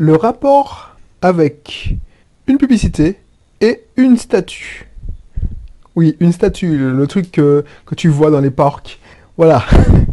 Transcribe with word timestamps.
le 0.00 0.16
rapport 0.16 0.96
avec 1.20 1.94
une 2.46 2.56
publicité 2.56 3.18
et 3.60 3.82
une 3.98 4.16
statue. 4.16 4.88
Oui, 5.94 6.16
une 6.20 6.32
statue, 6.32 6.78
le, 6.78 7.06
truc 7.06 7.30
que, 7.30 7.64
tu 7.98 8.08
vois 8.08 8.30
dans 8.30 8.40
les 8.40 8.50
parcs. 8.50 8.98
Voilà. 9.36 9.62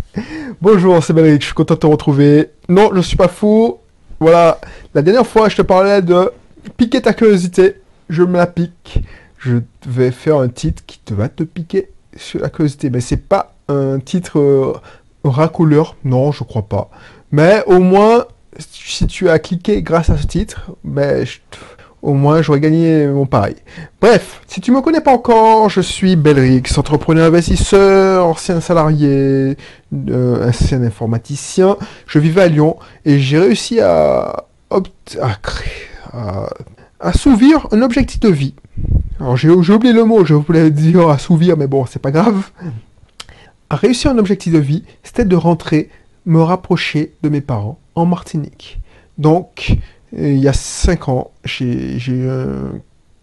Bonjour, 0.62 1.02
c'est 1.02 1.14
Balric, 1.14 1.40
je 1.40 1.46
suis 1.46 1.54
content 1.54 1.76
de 1.76 1.80
te 1.80 1.88
retrouver. 1.88 2.50
Non, 2.68 2.90
je 2.94 3.00
suis 3.00 3.16
pas 3.16 3.30
fou. 3.30 3.78
Voilà, 4.20 4.60
la 4.94 5.02
dernière 5.02 5.26
fois, 5.26 5.48
je 5.48 5.56
te 5.56 5.62
parlais 5.62 6.02
de 6.02 6.34
piquer 6.76 7.02
ta 7.02 7.14
curiosité. 7.14 7.76
Je 8.10 8.24
me 8.24 8.36
la 8.36 8.48
pique. 8.48 9.00
Je 9.38 9.60
vais 9.86 10.12
faire 10.12 10.36
un 10.36 10.50
titre 10.50 10.84
qui 10.86 11.00
te 11.00 11.14
va 11.14 11.30
te 11.30 11.44
piquer 11.44 11.92
sur 12.18 12.42
la 12.42 12.50
curiosité. 12.50 12.90
Mais 12.90 13.00
c'est 13.00 13.16
pas 13.16 13.54
un 13.70 14.00
titre 14.00 14.38
euh, 14.38 14.74
racoleur. 15.24 15.96
Non, 16.04 16.34
je 16.34 16.44
crois 16.44 16.68
pas. 16.68 16.90
Mais 17.32 17.64
au 17.68 17.80
moins, 17.80 18.26
si 18.60 19.08
tu 19.08 19.30
as 19.30 19.40
cliqué 19.40 19.82
grâce 19.82 20.10
à 20.10 20.18
ce 20.18 20.26
titre, 20.26 20.72
ben, 20.84 21.26
au 22.02 22.14
moins 22.14 22.42
j'aurais 22.42 22.60
gagné 22.60 23.08
mon 23.08 23.26
pari. 23.26 23.56
Bref, 24.02 24.42
si 24.48 24.62
tu 24.62 24.72
me 24.72 24.82
connais 24.82 25.02
pas 25.02 25.12
encore, 25.12 25.70
je 25.70 25.82
suis 25.82 26.16
Belrix, 26.16 26.64
entrepreneur 26.78 27.28
investisseur, 27.28 28.26
ancien 28.26 28.62
salarié, 28.62 29.58
euh, 30.10 30.50
ancien 30.50 30.84
informaticien. 30.84 31.78
Je 32.06 32.20
vivais 32.20 32.44
à 32.44 32.48
Lyon 32.48 32.78
et 33.06 33.20
j'ai 33.20 33.40
réussi 33.40 33.80
à, 33.80 34.46
à 34.70 34.80
à, 36.14 36.50
assouvir 37.00 37.68
un 37.72 37.82
objectif 37.82 38.20
de 38.20 38.30
vie. 38.30 38.56
Alors 39.20 39.36
j'ai 39.36 39.50
oublié 39.50 39.94
le 39.94 40.04
mot, 40.04 40.26
je 40.26 40.34
voulais 40.34 40.70
dire 40.70 41.10
assouvir, 41.10 41.58
mais 41.58 41.68
bon, 41.68 41.86
c'est 41.86 42.02
pas 42.02 42.12
grave. 42.12 42.52
À 43.70 43.76
réussir 43.76 44.12
un 44.12 44.18
objectif 44.18 44.54
de 44.54 44.60
vie, 44.60 44.84
c'était 45.04 45.26
de 45.26 45.36
rentrer, 45.36 45.90
me 46.28 46.42
rapprocher 46.42 47.14
de 47.24 47.30
mes 47.30 47.42
parents 47.42 47.80
en 47.96 48.06
Martinique. 48.06 48.80
Donc, 49.18 49.78
euh, 50.16 50.30
il 50.34 50.38
y 50.40 50.48
a 50.48 50.54
5 50.54 51.10
ans, 51.10 51.32
j'ai 51.44 51.98
eu 51.98 52.30
un- 52.30 52.74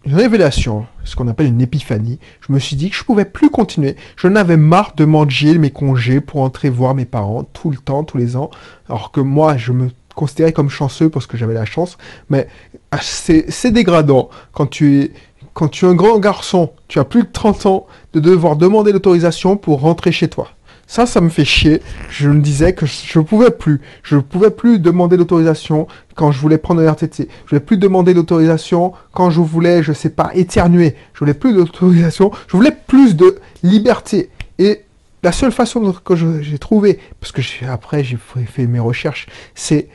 une 0.05 0.13
révélation, 0.15 0.85
ce 1.03 1.15
qu'on 1.15 1.27
appelle 1.27 1.47
une 1.47 1.61
épiphanie. 1.61 2.19
Je 2.45 2.51
me 2.53 2.59
suis 2.59 2.75
dit 2.75 2.89
que 2.89 2.95
je 2.95 3.03
pouvais 3.03 3.25
plus 3.25 3.49
continuer. 3.49 3.95
Je 4.17 4.27
n'avais 4.27 4.57
marre 4.57 4.93
de 4.95 5.05
manger 5.05 5.57
mes 5.57 5.71
congés 5.71 6.19
pour 6.19 6.41
entrer 6.41 6.69
voir 6.69 6.93
mes 6.93 7.05
parents 7.05 7.43
tout 7.43 7.71
le 7.71 7.77
temps, 7.77 8.03
tous 8.03 8.17
les 8.17 8.35
ans. 8.35 8.49
Alors 8.89 9.11
que 9.11 9.19
moi, 9.21 9.55
je 9.57 9.71
me 9.71 9.89
considérais 10.15 10.51
comme 10.53 10.69
chanceux 10.69 11.09
parce 11.09 11.25
que 11.27 11.37
j'avais 11.37 11.53
la 11.55 11.65
chance. 11.65 11.97
Mais 12.29 12.47
ah, 12.91 12.99
c'est 13.01 13.45
c'est 13.51 13.71
dégradant 13.71 14.29
quand 14.51 14.67
tu 14.67 14.99
es 15.01 15.11
quand 15.53 15.69
tu 15.69 15.85
es 15.85 15.87
un 15.87 15.95
grand 15.95 16.19
garçon, 16.19 16.71
tu 16.89 16.99
as 16.99 17.05
plus 17.05 17.23
de 17.23 17.29
30 17.31 17.65
ans, 17.65 17.87
de 18.13 18.19
devoir 18.19 18.57
demander 18.57 18.91
l'autorisation 18.91 19.55
pour 19.57 19.79
rentrer 19.79 20.11
chez 20.11 20.27
toi. 20.27 20.49
Ça, 20.87 21.05
ça 21.05 21.19
me 21.19 21.29
fait 21.29 21.45
chier. 21.45 21.81
Je 22.09 22.29
me 22.29 22.41
disais 22.41 22.73
que 22.73 22.85
je 22.85 23.19
ne 23.19 23.23
pouvais 23.23 23.51
plus. 23.51 23.81
Je 24.03 24.17
ne 24.17 24.21
pouvais 24.21 24.51
plus 24.51 24.79
demander 24.79 25.17
l'autorisation 25.17 25.87
quand 26.15 26.31
je 26.31 26.39
voulais 26.39 26.57
prendre 26.57 26.81
un 26.81 26.91
RTT. 26.91 27.27
Je 27.45 27.49
voulais 27.49 27.59
plus 27.59 27.77
demander 27.77 28.13
l'autorisation 28.13 28.93
quand 29.11 29.29
je 29.29 29.41
voulais, 29.41 29.81
je 29.81 29.93
sais 29.93 30.09
pas, 30.09 30.29
éternuer. 30.35 30.95
Je 31.13 31.19
voulais 31.19 31.33
plus 31.33 31.53
d'autorisation. 31.53 32.31
Je 32.47 32.55
voulais 32.55 32.75
plus 32.87 33.15
de 33.15 33.39
liberté. 33.63 34.29
Et 34.59 34.83
la 35.23 35.31
seule 35.31 35.51
façon 35.51 35.91
que 35.91 36.15
j'ai 36.15 36.59
trouvé, 36.59 36.99
parce 37.19 37.31
que 37.31 37.41
après 37.67 38.03
j'ai 38.03 38.17
fait 38.45 38.67
mes 38.67 38.79
recherches, 38.79 39.25
c'est 39.55 39.87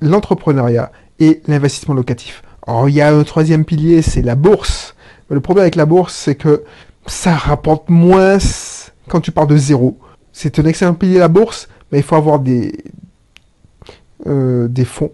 l'entrepreneuriat 0.00 0.90
et 1.20 1.40
l'investissement 1.46 1.94
locatif. 1.94 2.42
Alors 2.66 2.88
il 2.88 2.96
y 2.96 3.00
a 3.00 3.14
un 3.14 3.22
troisième 3.22 3.64
pilier, 3.64 4.02
c'est 4.02 4.22
la 4.22 4.34
bourse. 4.34 4.96
Le 5.30 5.40
problème 5.40 5.62
avec 5.62 5.76
la 5.76 5.86
bourse, 5.86 6.14
c'est 6.14 6.34
que 6.34 6.64
ça 7.06 7.34
rapporte 7.34 7.88
moins 7.88 8.38
quand 9.08 9.20
tu 9.20 9.32
pars 9.32 9.46
de 9.46 9.56
zéro. 9.56 9.98
C'est 10.32 10.58
un 10.58 10.64
excellent 10.64 10.94
pilier 10.94 11.18
la 11.18 11.28
bourse, 11.28 11.68
mais 11.90 11.98
il 11.98 12.04
faut 12.04 12.16
avoir 12.16 12.38
des, 12.38 12.72
euh, 14.26 14.68
des 14.68 14.84
fonds. 14.84 15.12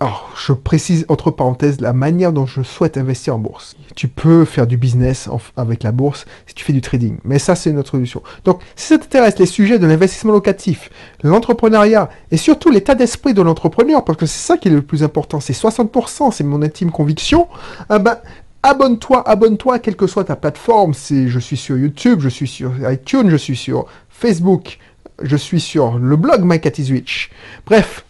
Alors, 0.00 0.30
je 0.34 0.54
précise 0.54 1.04
entre 1.08 1.30
parenthèses 1.30 1.82
la 1.82 1.92
manière 1.92 2.32
dont 2.32 2.46
je 2.46 2.62
souhaite 2.62 2.96
investir 2.96 3.34
en 3.34 3.38
bourse. 3.38 3.76
Tu 3.94 4.08
peux 4.08 4.46
faire 4.46 4.66
du 4.66 4.78
business 4.78 5.28
avec 5.58 5.82
la 5.82 5.92
bourse 5.92 6.24
si 6.46 6.54
tu 6.54 6.64
fais 6.64 6.72
du 6.72 6.80
trading, 6.80 7.18
mais 7.22 7.38
ça 7.38 7.54
c'est 7.54 7.68
une 7.68 7.78
autre 7.78 7.90
solution. 7.90 8.22
Donc, 8.46 8.62
si 8.76 8.86
ça 8.86 8.98
t'intéresse 8.98 9.38
les 9.38 9.44
sujets 9.44 9.78
de 9.78 9.86
l'investissement 9.86 10.32
locatif, 10.32 10.88
l'entrepreneuriat 11.22 12.08
et 12.30 12.38
surtout 12.38 12.70
l'état 12.70 12.94
d'esprit 12.94 13.34
de 13.34 13.42
l'entrepreneur, 13.42 14.04
parce 14.04 14.18
que 14.18 14.24
c'est 14.24 14.46
ça 14.46 14.56
qui 14.56 14.68
est 14.68 14.70
le 14.70 14.80
plus 14.80 15.02
important, 15.02 15.38
c'est 15.38 15.52
60%, 15.52 16.32
c'est 16.32 16.44
mon 16.44 16.62
intime 16.62 16.90
conviction, 16.90 17.46
ah 17.90 17.98
ben, 17.98 18.16
abonne-toi, 18.62 19.28
abonne-toi, 19.28 19.78
quelle 19.78 19.96
que 19.96 20.06
soit 20.06 20.24
ta 20.24 20.36
plateforme. 20.36 20.94
C'est, 20.94 21.28
je 21.28 21.38
suis 21.38 21.56
sur 21.56 21.76
YouTube, 21.76 22.20
je 22.20 22.28
suis 22.28 22.48
sur 22.48 22.72
iTunes, 22.90 23.30
je 23.30 23.36
suis 23.36 23.56
sur 23.56 23.86
Facebook, 24.08 24.78
je 25.22 25.36
suis 25.36 25.60
sur 25.60 25.98
le 25.98 26.16
blog 26.16 26.42
My. 26.44 26.60
Bref, 27.66 28.04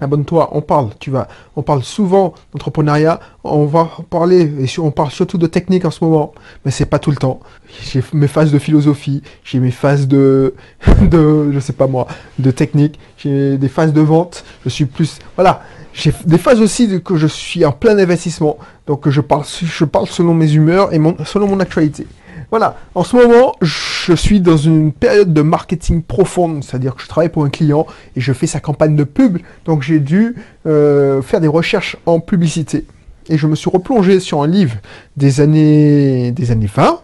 abonne-toi, 0.00 0.50
on 0.52 0.60
parle, 0.60 0.90
tu 0.98 1.10
vas, 1.10 1.28
on 1.56 1.62
parle 1.62 1.82
souvent 1.82 2.34
d'entrepreneuriat, 2.52 3.20
on 3.44 3.64
va 3.66 3.88
parler, 4.10 4.52
et 4.60 4.78
on 4.78 4.90
parle 4.90 5.10
surtout 5.10 5.38
de 5.38 5.46
technique 5.46 5.84
en 5.84 5.90
ce 5.90 6.04
moment, 6.04 6.32
mais 6.64 6.70
c'est 6.70 6.86
pas 6.86 6.98
tout 6.98 7.10
le 7.10 7.16
temps. 7.16 7.40
J'ai 7.82 8.02
mes 8.12 8.28
phases 8.28 8.52
de 8.52 8.58
philosophie, 8.58 9.22
j'ai 9.44 9.58
mes 9.60 9.70
phases 9.70 10.06
de, 10.08 10.54
de, 11.02 11.50
je 11.52 11.60
sais 11.60 11.72
pas 11.72 11.86
moi, 11.86 12.06
de 12.38 12.50
technique, 12.50 12.98
j'ai 13.16 13.58
des 13.58 13.68
phases 13.68 13.92
de 13.92 14.00
vente, 14.00 14.44
je 14.64 14.68
suis 14.68 14.84
plus, 14.86 15.18
voilà, 15.36 15.62
j'ai 15.92 16.12
des 16.24 16.38
phases 16.38 16.60
aussi 16.60 16.86
de- 16.88 16.98
que 16.98 17.16
je 17.16 17.26
suis 17.26 17.64
en 17.64 17.72
plein 17.72 17.98
investissement, 17.98 18.56
donc 18.86 19.08
je 19.08 19.20
parle, 19.20 19.44
je 19.62 19.84
parle 19.84 20.06
selon 20.06 20.34
mes 20.34 20.52
humeurs 20.52 20.92
et 20.92 21.00
selon 21.24 21.48
mon 21.48 21.60
actualité. 21.60 22.06
Voilà, 22.50 22.76
en 22.94 23.04
ce 23.04 23.14
moment, 23.14 23.54
je 23.60 24.14
suis 24.14 24.40
dans 24.40 24.56
une 24.56 24.90
période 24.92 25.34
de 25.34 25.42
marketing 25.42 26.02
profonde, 26.02 26.64
c'est-à-dire 26.64 26.94
que 26.94 27.02
je 27.02 27.08
travaille 27.08 27.28
pour 27.28 27.44
un 27.44 27.50
client 27.50 27.86
et 28.16 28.22
je 28.22 28.32
fais 28.32 28.46
sa 28.46 28.58
campagne 28.58 28.96
de 28.96 29.04
pub, 29.04 29.38
donc 29.66 29.82
j'ai 29.82 30.00
dû 30.00 30.34
euh, 30.66 31.20
faire 31.20 31.42
des 31.42 31.48
recherches 31.48 31.96
en 32.06 32.20
publicité. 32.20 32.86
Et 33.28 33.36
je 33.36 33.46
me 33.46 33.54
suis 33.54 33.68
replongé 33.68 34.18
sur 34.18 34.42
un 34.42 34.46
livre 34.46 34.76
des 35.18 35.42
années, 35.42 36.32
des 36.32 36.50
années 36.50 36.70
20, 36.74 37.00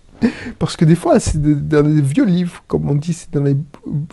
parce 0.58 0.74
que 0.74 0.86
des 0.86 0.94
fois, 0.94 1.20
c'est 1.20 1.68
dans 1.68 1.86
les 1.86 2.00
vieux 2.00 2.24
livres, 2.24 2.62
comme 2.66 2.88
on 2.88 2.94
dit, 2.94 3.12
c'est 3.12 3.30
dans 3.30 3.42
les 3.42 3.56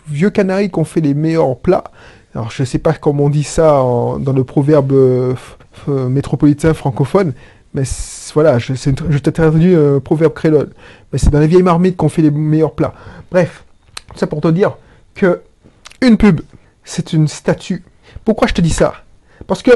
vieux 0.09 0.30
canaris 0.30 0.69
qu'on 0.69 0.84
fait 0.84 1.00
les 1.00 1.14
meilleurs 1.14 1.58
plats. 1.58 1.85
Alors, 2.34 2.52
je 2.52 2.66
sais 2.66 2.80
pas 2.80 2.91
comment 2.91 3.25
on 3.25 3.30
dit 3.30 3.44
ça 3.44 3.81
dans 4.19 4.34
le 4.35 4.44
proverbe 4.44 4.91
euh, 4.91 5.35
métropolitain 5.88 6.74
francophone, 6.74 7.31
mais 7.75 7.84
voilà, 8.34 8.58
je, 8.58 8.74
t'ai 8.74 9.31
traduit 9.31 9.75
un 9.75 10.00
proverbe 10.00 10.34
créole. 10.34 10.69
Mais 11.12 11.19
c'est 11.19 11.30
dans 11.30 11.41
les 11.41 11.47
vieilles 11.47 11.62
marmites 11.62 11.97
qu'on 11.97 12.08
fait 12.08 12.22
les 12.22 12.31
meilleurs 12.31 12.74
plats. 12.74 12.94
Bref, 13.30 13.66
tout 14.08 14.18
ça 14.18 14.28
pour 14.28 14.40
te 14.40 14.47
dire 14.47 14.78
que 15.13 15.41
une 16.02 16.16
pub, 16.16 16.40
c'est 16.85 17.12
une 17.12 17.28
statue. 17.28 17.84
Pourquoi 18.24 18.47
je 18.47 18.53
te 18.53 18.62
dis 18.62 18.69
ça? 18.69 18.94
Parce 19.46 19.62
que 19.62 19.72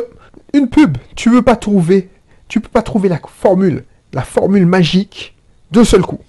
une 0.53 0.69
pub, 0.69 0.97
tu 1.15 1.29
veux 1.29 1.41
pas 1.41 1.57
trouver, 1.57 2.09
tu 2.47 2.61
peux 2.61 2.69
pas 2.69 2.81
trouver 2.81 3.09
la 3.09 3.19
formule, 3.27 3.83
la 4.13 4.21
formule 4.21 4.65
magique 4.65 5.35
d'un 5.71 5.83
seul 5.83 6.01
coup. 6.01 6.21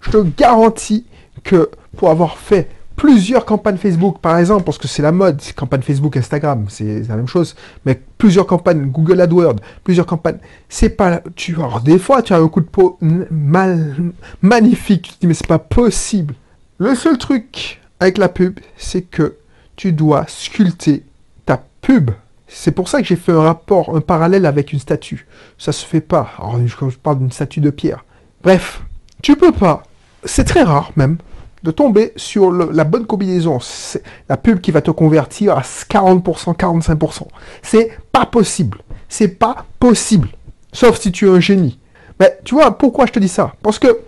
Je 0.00 0.10
te 0.10 0.26
garantis 0.36 1.06
que 1.44 1.70
pour 1.96 2.10
avoir 2.10 2.38
fait 2.38 2.68
plusieurs 2.96 3.44
campagnes 3.44 3.76
Facebook, 3.76 4.18
par 4.20 4.38
exemple, 4.38 4.64
parce 4.64 4.78
que 4.78 4.88
c'est 4.88 5.02
la 5.02 5.12
mode, 5.12 5.40
c'est 5.40 5.54
campagne 5.54 5.82
Facebook, 5.82 6.16
Instagram, 6.16 6.66
c'est 6.68 7.06
la 7.08 7.16
même 7.16 7.26
chose, 7.26 7.54
mais 7.84 8.00
plusieurs 8.18 8.46
campagnes 8.46 8.86
Google 8.86 9.20
AdWords, 9.20 9.56
plusieurs 9.82 10.06
campagnes, 10.06 10.38
c'est 10.68 10.90
pas, 10.90 11.20
tu, 11.34 11.54
alors 11.56 11.80
des 11.80 11.98
fois, 11.98 12.22
tu 12.22 12.32
as 12.32 12.38
un 12.38 12.48
coup 12.48 12.60
de 12.60 12.66
peau 12.66 12.98
mal, 13.00 13.94
magnifique, 14.42 15.02
tu 15.02 15.12
te 15.12 15.20
dis, 15.20 15.26
mais 15.26 15.34
c'est 15.34 15.46
pas 15.46 15.58
possible. 15.58 16.34
Le 16.78 16.94
seul 16.94 17.18
truc 17.18 17.80
avec 18.00 18.18
la 18.18 18.28
pub, 18.28 18.60
c'est 18.76 19.02
que 19.02 19.36
tu 19.76 19.92
dois 19.92 20.24
sculpter 20.28 21.04
ta 21.46 21.62
pub. 21.80 22.10
C'est 22.46 22.72
pour 22.72 22.88
ça 22.88 23.00
que 23.00 23.06
j'ai 23.06 23.16
fait 23.16 23.32
un 23.32 23.42
rapport, 23.42 23.96
un 23.96 24.00
parallèle 24.00 24.46
avec 24.46 24.72
une 24.72 24.78
statue. 24.78 25.26
Ça 25.58 25.72
se 25.72 25.84
fait 25.84 26.00
pas. 26.00 26.30
Alors, 26.38 26.60
je 26.66 26.96
parle 26.96 27.18
d'une 27.18 27.32
statue 27.32 27.60
de 27.60 27.70
pierre. 27.70 28.04
Bref, 28.42 28.82
tu 29.22 29.34
peux 29.36 29.52
pas. 29.52 29.82
C'est 30.24 30.44
très 30.44 30.62
rare 30.62 30.92
même 30.96 31.18
de 31.64 31.70
tomber 31.70 32.12
sur 32.14 32.52
la 32.52 32.84
bonne 32.84 33.06
combinaison. 33.06 33.58
C'est 33.58 34.02
la 34.28 34.36
pub 34.36 34.60
qui 34.60 34.70
va 34.70 34.82
te 34.82 34.90
convertir 34.90 35.56
à 35.56 35.62
40%, 35.62 36.54
45%. 36.54 37.22
C'est 37.62 37.90
pas 38.12 38.26
possible. 38.26 38.78
C'est 39.08 39.28
pas 39.28 39.64
possible. 39.80 40.28
Sauf 40.72 41.00
si 41.00 41.10
tu 41.10 41.26
es 41.26 41.30
un 41.30 41.40
génie. 41.40 41.78
Mais 42.20 42.38
tu 42.44 42.54
vois, 42.54 42.76
pourquoi 42.76 43.06
je 43.06 43.12
te 43.12 43.18
dis 43.18 43.28
ça? 43.28 43.54
Parce 43.62 43.78
que 43.78 43.98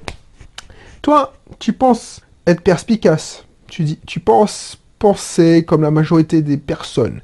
toi, 1.00 1.32
tu 1.58 1.72
penses 1.72 2.20
être 2.46 2.60
perspicace. 2.60 3.44
Tu 3.68 3.84
dis, 3.84 3.98
tu 4.06 4.20
penses 4.20 4.78
penser 4.98 5.64
comme 5.66 5.82
la 5.82 5.90
majorité 5.90 6.42
des 6.42 6.58
personnes. 6.58 7.20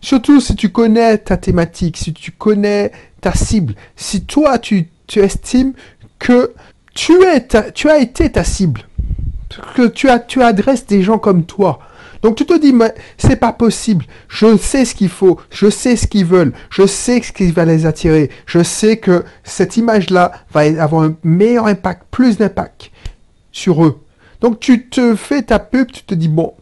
Surtout 0.00 0.40
si 0.40 0.56
tu 0.56 0.70
connais 0.70 1.18
ta 1.18 1.36
thématique, 1.36 1.96
si 1.96 2.12
tu 2.12 2.32
connais 2.32 2.90
ta 3.20 3.32
cible, 3.32 3.74
si 3.94 4.24
toi 4.24 4.58
tu, 4.58 4.88
estimes 5.14 5.72
que 6.18 6.52
tu 6.94 7.14
as 7.24 7.98
été 7.98 8.30
ta 8.32 8.44
cible, 8.44 8.82
que 9.74 9.86
tu, 9.86 10.08
as, 10.08 10.18
tu 10.18 10.42
adresses 10.42 10.86
des 10.86 11.02
gens 11.02 11.18
comme 11.18 11.44
toi. 11.44 11.78
Donc 12.22 12.36
tu 12.36 12.46
te 12.46 12.58
dis, 12.58 12.72
mais 12.72 12.94
c'est 13.18 13.36
pas 13.36 13.52
possible. 13.52 14.04
Je 14.28 14.56
sais 14.56 14.84
ce 14.84 14.94
qu'il 14.94 15.08
faut, 15.08 15.38
je 15.50 15.70
sais 15.70 15.96
ce 15.96 16.06
qu'ils 16.06 16.24
veulent, 16.24 16.52
je 16.70 16.86
sais 16.86 17.20
ce 17.22 17.32
qui 17.32 17.52
va 17.52 17.64
les 17.64 17.86
attirer, 17.86 18.30
je 18.46 18.62
sais 18.62 18.96
que 18.96 19.24
cette 19.44 19.76
image-là 19.76 20.32
va 20.52 20.60
avoir 20.82 21.02
un 21.02 21.14
meilleur 21.22 21.66
impact, 21.66 22.04
plus 22.10 22.38
d'impact 22.38 22.90
sur 23.52 23.84
eux. 23.84 24.00
Donc 24.40 24.60
tu 24.60 24.88
te 24.88 25.14
fais 25.14 25.42
ta 25.42 25.58
pub, 25.58 25.90
tu 25.90 26.02
te 26.02 26.14
dis, 26.14 26.28
bon, 26.28 26.54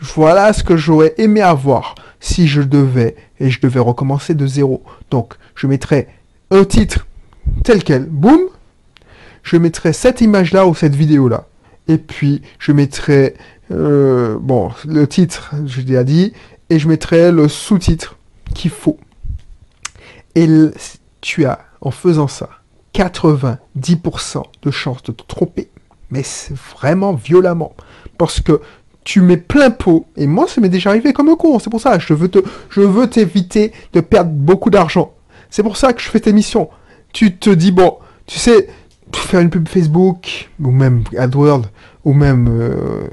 Voilà 0.00 0.52
ce 0.52 0.62
que 0.62 0.76
j'aurais 0.76 1.14
aimé 1.18 1.40
avoir 1.40 1.94
si 2.20 2.46
je 2.46 2.62
devais 2.62 3.16
et 3.40 3.50
je 3.50 3.60
devais 3.60 3.80
recommencer 3.80 4.34
de 4.34 4.46
zéro. 4.46 4.82
Donc, 5.10 5.34
je 5.54 5.66
mettrais 5.66 6.08
un 6.50 6.64
titre 6.64 7.06
tel 7.64 7.82
quel, 7.82 8.04
boum. 8.04 8.40
Je 9.42 9.56
mettrais 9.56 9.92
cette 9.92 10.20
image-là 10.20 10.66
ou 10.66 10.74
cette 10.74 10.94
vidéo-là. 10.94 11.46
Et 11.88 11.98
puis, 11.98 12.42
je 12.58 12.72
mettrais, 12.72 13.34
euh, 13.70 14.38
bon, 14.40 14.70
le 14.86 15.06
titre, 15.06 15.54
je 15.66 15.80
l'ai 15.80 16.02
dit, 16.04 16.32
et 16.70 16.78
je 16.78 16.88
mettrais 16.88 17.32
le 17.32 17.48
sous-titre 17.48 18.16
qu'il 18.54 18.70
faut. 18.70 18.98
Et 20.34 20.48
tu 21.20 21.44
as, 21.46 21.60
en 21.80 21.90
faisant 21.90 22.28
ça, 22.28 22.50
90% 22.94 24.42
de 24.62 24.70
chances 24.70 25.02
de 25.04 25.12
te 25.12 25.22
tromper. 25.22 25.68
Mais 26.10 26.22
c'est 26.22 26.54
vraiment 26.54 27.14
violemment. 27.14 27.74
Parce 28.18 28.40
que 28.40 28.60
tu 29.04 29.20
mets 29.20 29.36
plein 29.36 29.70
pot, 29.70 30.06
et 30.16 30.26
moi 30.26 30.48
ça 30.48 30.60
m'est 30.60 30.68
déjà 30.68 30.90
arrivé 30.90 31.12
comme 31.12 31.28
un 31.28 31.36
con, 31.36 31.60
c'est 31.60 31.70
pour 31.70 31.80
ça, 31.80 31.96
je 32.00 32.12
veux 32.12 32.28
te, 32.28 32.40
je 32.70 32.80
veux 32.80 33.08
t'éviter 33.08 33.72
de 33.92 34.00
perdre 34.00 34.32
beaucoup 34.32 34.68
d'argent. 34.68 35.14
C'est 35.48 35.62
pour 35.62 35.76
ça 35.76 35.92
que 35.92 36.02
je 36.02 36.08
fais 36.08 36.18
cette 36.18 36.26
émission. 36.26 36.68
Tu 37.12 37.36
te 37.36 37.50
dis, 37.50 37.70
bon, 37.70 37.98
tu 38.26 38.38
sais, 38.38 38.68
faire 39.14 39.40
une 39.40 39.50
pub 39.50 39.68
Facebook, 39.68 40.50
ou 40.60 40.70
même 40.70 41.04
AdWords, 41.16 41.66
ou 42.04 42.12
même... 42.12 42.48
Euh, 42.48 43.08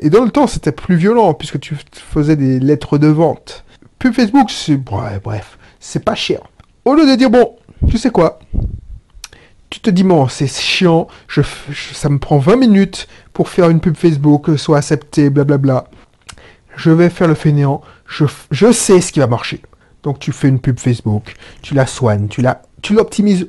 et 0.00 0.10
dans 0.10 0.24
le 0.24 0.30
temps, 0.30 0.46
c'était 0.46 0.72
plus 0.72 0.96
violent, 0.96 1.34
puisque 1.34 1.60
tu 1.60 1.76
faisais 1.92 2.36
des 2.36 2.60
lettres 2.60 2.98
de 2.98 3.08
vente. 3.08 3.64
Pub 3.98 4.12
Facebook, 4.12 4.50
c'est... 4.50 4.76
Bref, 4.76 5.58
c'est 5.80 6.04
pas 6.04 6.14
cher. 6.14 6.40
Au 6.84 6.94
lieu 6.94 7.06
de 7.06 7.16
dire, 7.16 7.30
bon, 7.30 7.56
tu 7.88 7.98
sais 7.98 8.10
quoi? 8.10 8.38
Tu 9.70 9.80
te 9.80 9.90
dis, 9.90 10.02
bon, 10.02 10.28
c'est 10.28 10.46
chiant, 10.46 11.08
je, 11.28 11.42
ça 11.92 12.08
me 12.08 12.18
prend 12.18 12.38
20 12.38 12.56
minutes 12.56 13.06
pour 13.32 13.48
faire 13.48 13.68
une 13.68 13.80
pub 13.80 13.96
Facebook, 13.96 14.48
soit 14.56 14.78
accepté, 14.78 15.28
blablabla. 15.28 15.84
Je 16.76 16.90
vais 16.90 17.10
faire 17.10 17.28
le 17.28 17.34
fainéant, 17.34 17.82
je, 18.06 18.24
je 18.50 18.72
sais 18.72 19.00
ce 19.00 19.12
qui 19.12 19.20
va 19.20 19.26
marcher. 19.26 19.60
Donc 20.02 20.20
tu 20.20 20.32
fais 20.32 20.48
une 20.48 20.60
pub 20.60 20.78
Facebook, 20.78 21.34
tu 21.60 21.74
la 21.74 21.86
soignes, 21.86 22.28
tu 22.28 22.40
la, 22.40 22.62
tu 22.82 22.94
l'optimises 22.94 23.48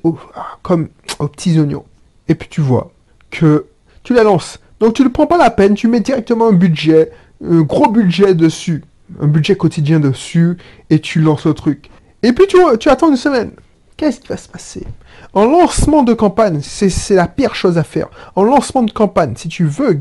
comme 0.62 0.90
aux 1.20 1.28
petits 1.28 1.58
oignons. 1.60 1.86
Et 2.30 2.36
puis 2.36 2.48
tu 2.48 2.62
vois 2.62 2.94
que 3.32 3.66
tu 4.04 4.14
la 4.14 4.24
lances. 4.24 4.60
Donc 4.80 4.94
tu 4.94 5.04
ne 5.04 5.10
prends 5.10 5.28
pas 5.28 5.38
la 5.38 5.50
peine, 5.50 5.74
tu 5.74 5.88
mets 5.88 6.00
directement 6.00 6.48
un 6.48 6.54
budget, 6.54 7.12
un 7.46 7.62
gros 7.62 7.90
budget 7.90 8.34
dessus, 8.34 8.84
un 9.20 9.28
budget 9.28 9.56
quotidien 9.56 10.00
dessus, 10.00 10.58
et 10.90 11.00
tu 11.00 11.20
lances 11.20 11.46
le 11.46 11.54
truc. 11.54 11.90
Et 12.24 12.32
puis 12.32 12.46
tu, 12.48 12.90
attends 12.90 13.10
une 13.10 13.18
semaine. 13.18 13.52
Qu'est-ce 13.98 14.22
qui 14.22 14.28
va 14.28 14.38
se 14.38 14.48
passer? 14.48 14.86
En 15.34 15.46
lancement 15.46 16.04
de 16.04 16.14
campagne, 16.14 16.62
c'est 16.62 17.16
la 17.16 17.28
pire 17.28 17.56
chose 17.56 17.78
à 17.78 17.84
faire. 17.84 18.08
En 18.36 18.44
lancement 18.44 18.84
de 18.84 18.92
campagne, 18.92 19.34
si 19.36 19.50
tu 19.50 19.66
veux, 19.66 20.00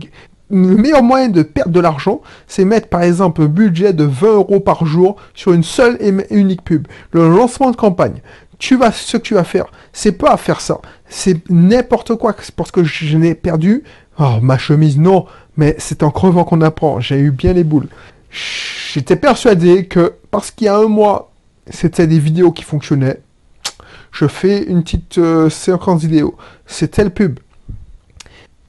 le 0.51 0.77
meilleur 0.77 1.03
moyen 1.03 1.29
de 1.29 1.43
perdre 1.43 1.73
de 1.73 1.81
l'argent, 1.81 2.21
c'est 2.47 2.65
mettre 2.65 2.89
par 2.89 3.03
exemple 3.03 3.43
un 3.43 3.47
budget 3.47 3.93
de 3.93 4.05
20 4.05 4.35
euros 4.35 4.61
par 4.61 4.87
jour 4.87 5.17
sur 5.35 5.53
une 5.53 5.65
seule 5.65 5.97
et 6.01 6.15
unique 6.31 6.63
pub. 6.63 6.87
Le 7.11 7.29
lancement 7.29 7.71
de 7.71 7.77
campagne. 7.77 8.23
Tu 8.59 8.77
vas, 8.77 8.91
ce 8.93 9.17
que 9.17 9.23
tu 9.23 9.35
vas 9.35 9.45
faire, 9.45 9.67
c'est 9.93 10.13
pas 10.13 10.37
faire 10.37 10.61
ça. 10.61 10.81
C'est 11.09 11.49
n'importe 11.51 12.15
quoi. 12.17 12.35
Parce 12.57 12.71
que 12.71 12.85
je 12.85 13.17
n'ai 13.17 13.35
perdu. 13.35 13.85
Oh, 14.19 14.39
ma 14.43 14.59
chemise, 14.59 14.99
non. 14.99 15.27
Mais 15.57 15.75
c'est 15.79 16.03
en 16.03 16.11
crevant 16.11 16.45
qu'on 16.45 16.61
apprend. 16.61 17.01
J'ai 17.01 17.19
eu 17.19 17.31
bien 17.31 17.53
les 17.53 17.65
boules. 17.65 17.89
J'étais 18.31 19.17
persuadé 19.17 19.87
que 19.87 20.15
parce 20.31 20.51
qu'il 20.51 20.67
y 20.67 20.69
a 20.69 20.77
un 20.77 20.89
mois, 20.89 21.33
c'était 21.71 22.07
des 22.07 22.19
vidéos 22.19 22.53
qui 22.53 22.63
fonctionnaient 22.63 23.21
je 24.13 24.27
fais 24.27 24.65
une 24.65 24.83
petite 24.83 25.19
euh, 25.19 25.51
séquence 25.51 26.03
vidéo. 26.03 26.37
C'est 26.67 26.89
telle 26.89 27.11
pub. 27.11 27.39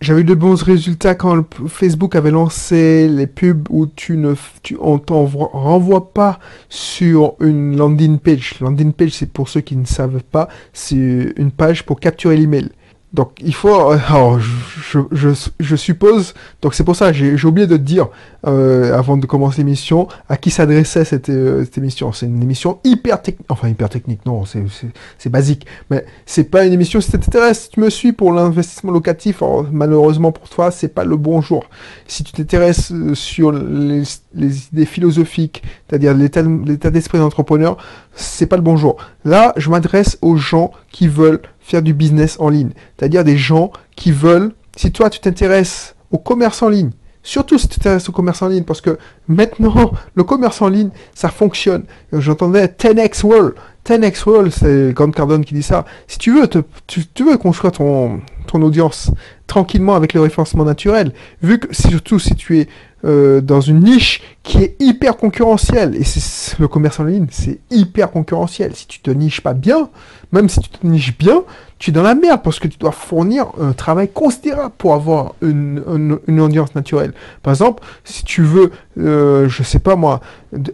J'avais 0.02 0.22
eu 0.22 0.24
de 0.24 0.34
bons 0.34 0.64
résultats 0.64 1.14
quand 1.14 1.44
Facebook 1.68 2.16
avait 2.16 2.32
lancé 2.32 3.10
les 3.10 3.28
pubs 3.28 3.68
où 3.70 3.86
tu 3.86 4.16
ne, 4.16 4.34
tu, 4.64 4.78
on 4.80 4.98
t'en 4.98 5.26
renvoie 5.26 6.14
pas 6.14 6.40
sur 6.70 7.34
une 7.42 7.76
landing 7.76 8.18
page. 8.18 8.56
Landing 8.62 8.94
page, 8.94 9.12
c'est 9.12 9.30
pour 9.30 9.50
ceux 9.50 9.60
qui 9.60 9.76
ne 9.76 9.86
savent 9.86 10.24
pas, 10.24 10.48
c'est 10.72 11.34
une 11.36 11.52
page 11.52 11.86
pour 11.86 12.00
capturer 12.00 12.38
l'email. 12.38 12.70
Donc 13.12 13.32
il 13.42 13.56
faut, 13.56 13.92
euh, 13.92 13.98
alors 14.08 14.40
je, 14.40 15.00
je, 15.12 15.30
je, 15.60 15.76
suppose, 15.76 16.36
donc 16.62 16.76
c'est 16.76 16.84
pour 16.84 16.96
ça 16.96 17.12
j'ai 17.12 17.44
oublié 17.46 17.66
de 17.66 17.76
te 17.76 17.82
dire 17.82 18.08
euh, 18.46 18.96
avant 18.96 19.18
de 19.18 19.26
commencer 19.26 19.58
l'émission 19.60 20.08
à 20.28 20.38
qui 20.38 20.52
s'adressait 20.52 21.06
cette, 21.06 21.30
euh, 21.30 21.64
cette, 21.64 21.80
émission. 21.80 22.12
C'est 22.12 22.28
une 22.28 22.42
émission 22.42 22.80
hyper 22.84 23.22
technique, 23.22 23.48
enfin 23.50 23.68
hyper 23.68 23.90
technique, 23.90 24.26
non, 24.28 24.44
c'est 24.46 25.30
basique, 25.30 25.66
mais 25.90 26.06
c'est 26.28 26.44
pas 26.44 26.66
une 26.66 26.74
émission 26.74 27.02
si 27.02 27.12
t'intéresses, 27.12 27.64
si 27.64 27.70
tu 27.72 27.80
me 27.80 27.90
suis 27.90 28.14
pour 28.14 28.32
l'investissement 28.32 28.92
locatif, 28.92 29.42
malheureusement 29.72 30.32
pour 30.32 30.48
toi 30.48 30.70
c'est 30.70 30.94
pas 30.94 31.04
le 31.04 31.18
bon 31.18 31.42
jour. 31.42 31.66
Si 32.08 32.24
tu 32.24 32.32
t'intéresses 32.32 32.94
sur 33.14 33.52
les, 33.52 34.04
les, 34.36 34.68
idées 34.68 34.86
philosophiques, 34.86 35.64
c'est-à-dire 35.88 36.14
l'état 36.14 36.92
d'esprit 36.92 37.18
d'entrepreneur, 37.18 37.78
c'est 38.14 38.46
pas 38.46 38.56
le 38.56 38.62
bon 38.62 38.78
jour. 38.78 38.98
Là 39.26 39.54
je 39.58 39.72
m'adresse 39.72 40.20
aux 40.22 40.36
gens 40.36 40.72
qui 40.92 41.08
veulent 41.08 41.42
faire 41.70 41.82
du 41.82 41.94
business 41.94 42.38
en 42.40 42.50
ligne. 42.50 42.72
C'est-à-dire 42.98 43.24
des 43.24 43.38
gens 43.38 43.72
qui 43.96 44.12
veulent, 44.12 44.52
si 44.76 44.92
toi 44.92 45.10
tu 45.10 45.20
t'intéresses 45.20 45.96
au 46.12 46.18
commerce 46.18 46.62
en 46.62 46.70
ligne, 46.70 46.92
surtout 47.24 47.58
si 47.58 47.68
tu 47.68 47.80
t'intéresses 47.80 48.10
au 48.10 48.12
commerce 48.12 48.42
en 48.42 48.48
ligne, 48.48 48.64
parce 48.64 48.82
que 48.82 48.98
maintenant, 49.28 49.92
le 50.16 50.24
commerce 50.24 50.62
en 50.62 50.70
ligne, 50.70 50.90
ça 51.14 51.30
fonctionne. 51.30 51.84
J'entendais 52.12 52.66
10x 52.66 53.26
World. 53.26 53.54
10x 53.86 54.30
World, 54.30 54.52
c'est 54.52 54.94
Grant 54.94 55.12
Cardone 55.12 55.46
qui 55.46 55.54
dit 55.54 55.64
ça. 55.64 55.86
Si 56.08 56.18
tu 56.18 56.34
veux, 56.34 56.48
tu, 56.88 57.06
tu, 57.06 57.24
veux 57.24 57.38
construire 57.38 57.72
ton, 57.72 58.20
ton 58.48 58.62
audience 58.62 59.12
tranquillement 59.48 59.96
avec 59.96 60.14
le 60.14 60.22
référencement 60.22 60.66
naturel, 60.66 61.14
vu 61.42 61.60
que 61.60 61.74
surtout 61.74 62.20
si 62.20 62.36
tu 62.36 62.60
es 62.60 62.68
euh, 63.06 63.40
dans 63.40 63.62
une 63.62 63.80
niche 63.80 64.22
qui 64.44 64.58
est 64.58 64.76
hyper 64.80 65.16
concurrentielle. 65.16 65.96
Et 65.96 66.04
c'est 66.04 66.60
le 66.60 66.68
commerce 66.68 67.00
en 67.00 67.06
ligne, 67.06 67.28
c'est 67.32 67.60
hyper 67.72 68.12
concurrentiel. 68.12 68.76
Si 68.76 68.88
tu 68.88 69.00
te 69.00 69.10
niches 69.12 69.42
pas 69.42 69.54
bien, 69.54 69.90
même 70.32 70.50
si 70.50 70.60
tu 70.60 70.70
te 70.70 70.86
niches 70.86 71.18
bien, 71.18 71.44
tu 71.78 71.92
es 71.92 71.94
dans 71.94 72.04
la 72.04 72.16
merde 72.16 72.42
parce 72.44 72.60
que 72.60 72.68
tu 72.68 72.78
dois 72.78 72.92
fournir 72.92 73.48
un 73.60 73.72
travail 73.72 74.10
considérable 74.10 74.74
pour 74.78 74.94
avoir 74.94 75.34
une, 75.42 76.20
une, 76.28 76.40
audience 76.42 76.76
naturelle. 76.76 77.14
Par 77.42 77.54
exemple, 77.54 77.84
si 78.04 78.26
tu 78.26 78.44
veux, 78.44 78.72
euh, 78.98 79.48
je 79.48 79.64
sais 79.64 79.80
pas 79.80 79.96
moi, 79.96 80.20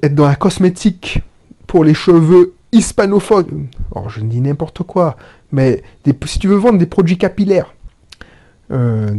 être 0.01 0.15
dans 0.15 0.27
la 0.27 0.35
cosmétique 0.35 1.19
pour 1.67 1.83
les 1.83 1.93
cheveux 1.93 2.55
hispanophones, 2.71 3.67
alors 3.95 4.09
je 4.09 4.21
dis 4.21 4.41
n'importe 4.41 4.83
quoi, 4.83 5.15
mais 5.51 5.83
si 6.25 6.39
tu 6.39 6.47
veux 6.47 6.55
vendre 6.55 6.79
des 6.79 6.85
produits 6.85 7.17
capillaires, 7.17 7.73
euh, 8.71 9.15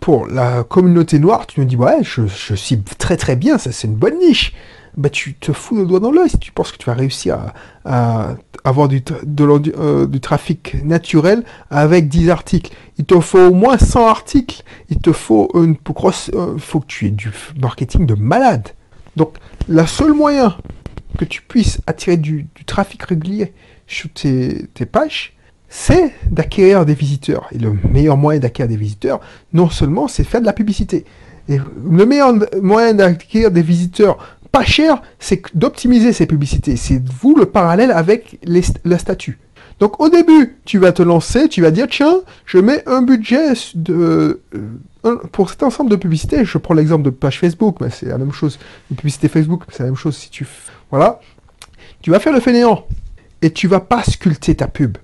pour 0.00 0.26
la 0.26 0.64
communauté 0.64 1.18
noire, 1.18 1.46
tu 1.46 1.60
me 1.60 1.66
dis, 1.66 1.76
ouais, 1.76 1.98
je, 2.02 2.26
je 2.26 2.54
cible 2.54 2.84
très 2.98 3.16
très 3.16 3.36
bien, 3.36 3.58
ça 3.58 3.72
c'est 3.72 3.86
une 3.86 3.96
bonne 3.96 4.18
niche. 4.18 4.54
Bah, 4.96 5.08
tu 5.08 5.34
te 5.34 5.52
fous 5.52 5.76
le 5.76 5.86
doigt 5.86 5.98
dans 5.98 6.12
l'œil 6.12 6.30
si 6.30 6.38
tu 6.38 6.52
penses 6.52 6.70
que 6.70 6.76
tu 6.76 6.86
vas 6.86 6.94
réussir 6.94 7.52
à, 7.84 8.36
avoir 8.62 8.86
du, 8.88 9.02
euh, 9.10 10.06
du 10.06 10.20
trafic 10.20 10.84
naturel 10.84 11.42
avec 11.70 12.08
10 12.08 12.30
articles. 12.30 12.72
Il 12.96 13.04
te 13.04 13.18
faut 13.18 13.40
au 13.48 13.52
moins 13.52 13.76
100 13.76 14.06
articles. 14.06 14.62
Il 14.90 14.98
te 14.98 15.12
faut 15.12 15.50
une 15.54 15.74
grosse. 15.84 16.30
Euh, 16.34 16.56
faut 16.58 16.80
que 16.80 16.86
tu 16.86 17.06
aies 17.06 17.10
du 17.10 17.32
marketing 17.60 18.06
de 18.06 18.14
malade. 18.14 18.68
Donc, 19.16 19.34
la 19.68 19.86
seule 19.86 20.12
moyen 20.12 20.56
que 21.18 21.24
tu 21.24 21.42
puisses 21.42 21.80
attirer 21.86 22.16
du, 22.16 22.46
trafic 22.66 23.02
régulier 23.02 23.52
sur 23.86 24.10
tes 24.10 24.86
pages, 24.90 25.34
c'est 25.76 26.12
d'acquérir 26.30 26.86
des 26.86 26.94
visiteurs. 26.94 27.48
Et 27.50 27.58
le 27.58 27.76
meilleur 27.90 28.16
moyen 28.16 28.38
d'acquérir 28.38 28.68
des 28.70 28.76
visiteurs, 28.76 29.20
non 29.52 29.68
seulement, 29.68 30.06
c'est 30.06 30.22
faire 30.22 30.40
de 30.40 30.46
la 30.46 30.52
publicité. 30.52 31.04
Et 31.48 31.58
le 31.58 32.06
meilleur 32.06 32.32
moyen 32.62 32.94
d'acquérir 32.94 33.50
des 33.50 33.60
visiteurs 33.60 34.38
pas 34.52 34.62
cher, 34.62 35.02
c'est 35.18 35.42
d'optimiser 35.52 36.12
ces 36.12 36.26
publicités. 36.26 36.76
C'est 36.76 37.02
vous 37.20 37.34
le 37.34 37.46
parallèle 37.46 37.90
avec 37.90 38.38
les, 38.44 38.62
la 38.84 38.98
statut. 38.98 39.40
Donc 39.80 40.00
au 40.00 40.08
début, 40.08 40.58
tu 40.64 40.78
vas 40.78 40.92
te 40.92 41.02
lancer, 41.02 41.48
tu 41.48 41.60
vas 41.60 41.72
dire 41.72 41.88
tiens, 41.90 42.20
je 42.46 42.58
mets 42.58 42.88
un 42.88 43.02
budget 43.02 43.54
de 43.74 44.42
euh, 44.54 45.16
pour 45.32 45.50
cet 45.50 45.64
ensemble 45.64 45.90
de 45.90 45.96
publicités. 45.96 46.44
Je 46.44 46.56
prends 46.56 46.74
l'exemple 46.74 47.02
de 47.02 47.10
page 47.10 47.40
Facebook, 47.40 47.78
mais 47.80 47.90
c'est 47.90 48.06
la 48.06 48.16
même 48.16 48.32
chose. 48.32 48.60
Une 48.92 48.96
publicité 48.96 49.26
Facebook, 49.26 49.64
c'est 49.72 49.80
la 49.80 49.86
même 49.86 49.96
chose 49.96 50.16
si 50.16 50.30
tu 50.30 50.46
voilà. 50.92 51.18
Tu 52.00 52.12
vas 52.12 52.20
faire 52.20 52.32
le 52.32 52.40
fainéant 52.40 52.86
et 53.42 53.50
tu 53.50 53.66
vas 53.66 53.80
pas 53.80 54.04
sculpter 54.04 54.54
ta 54.54 54.68
pub. 54.68 54.98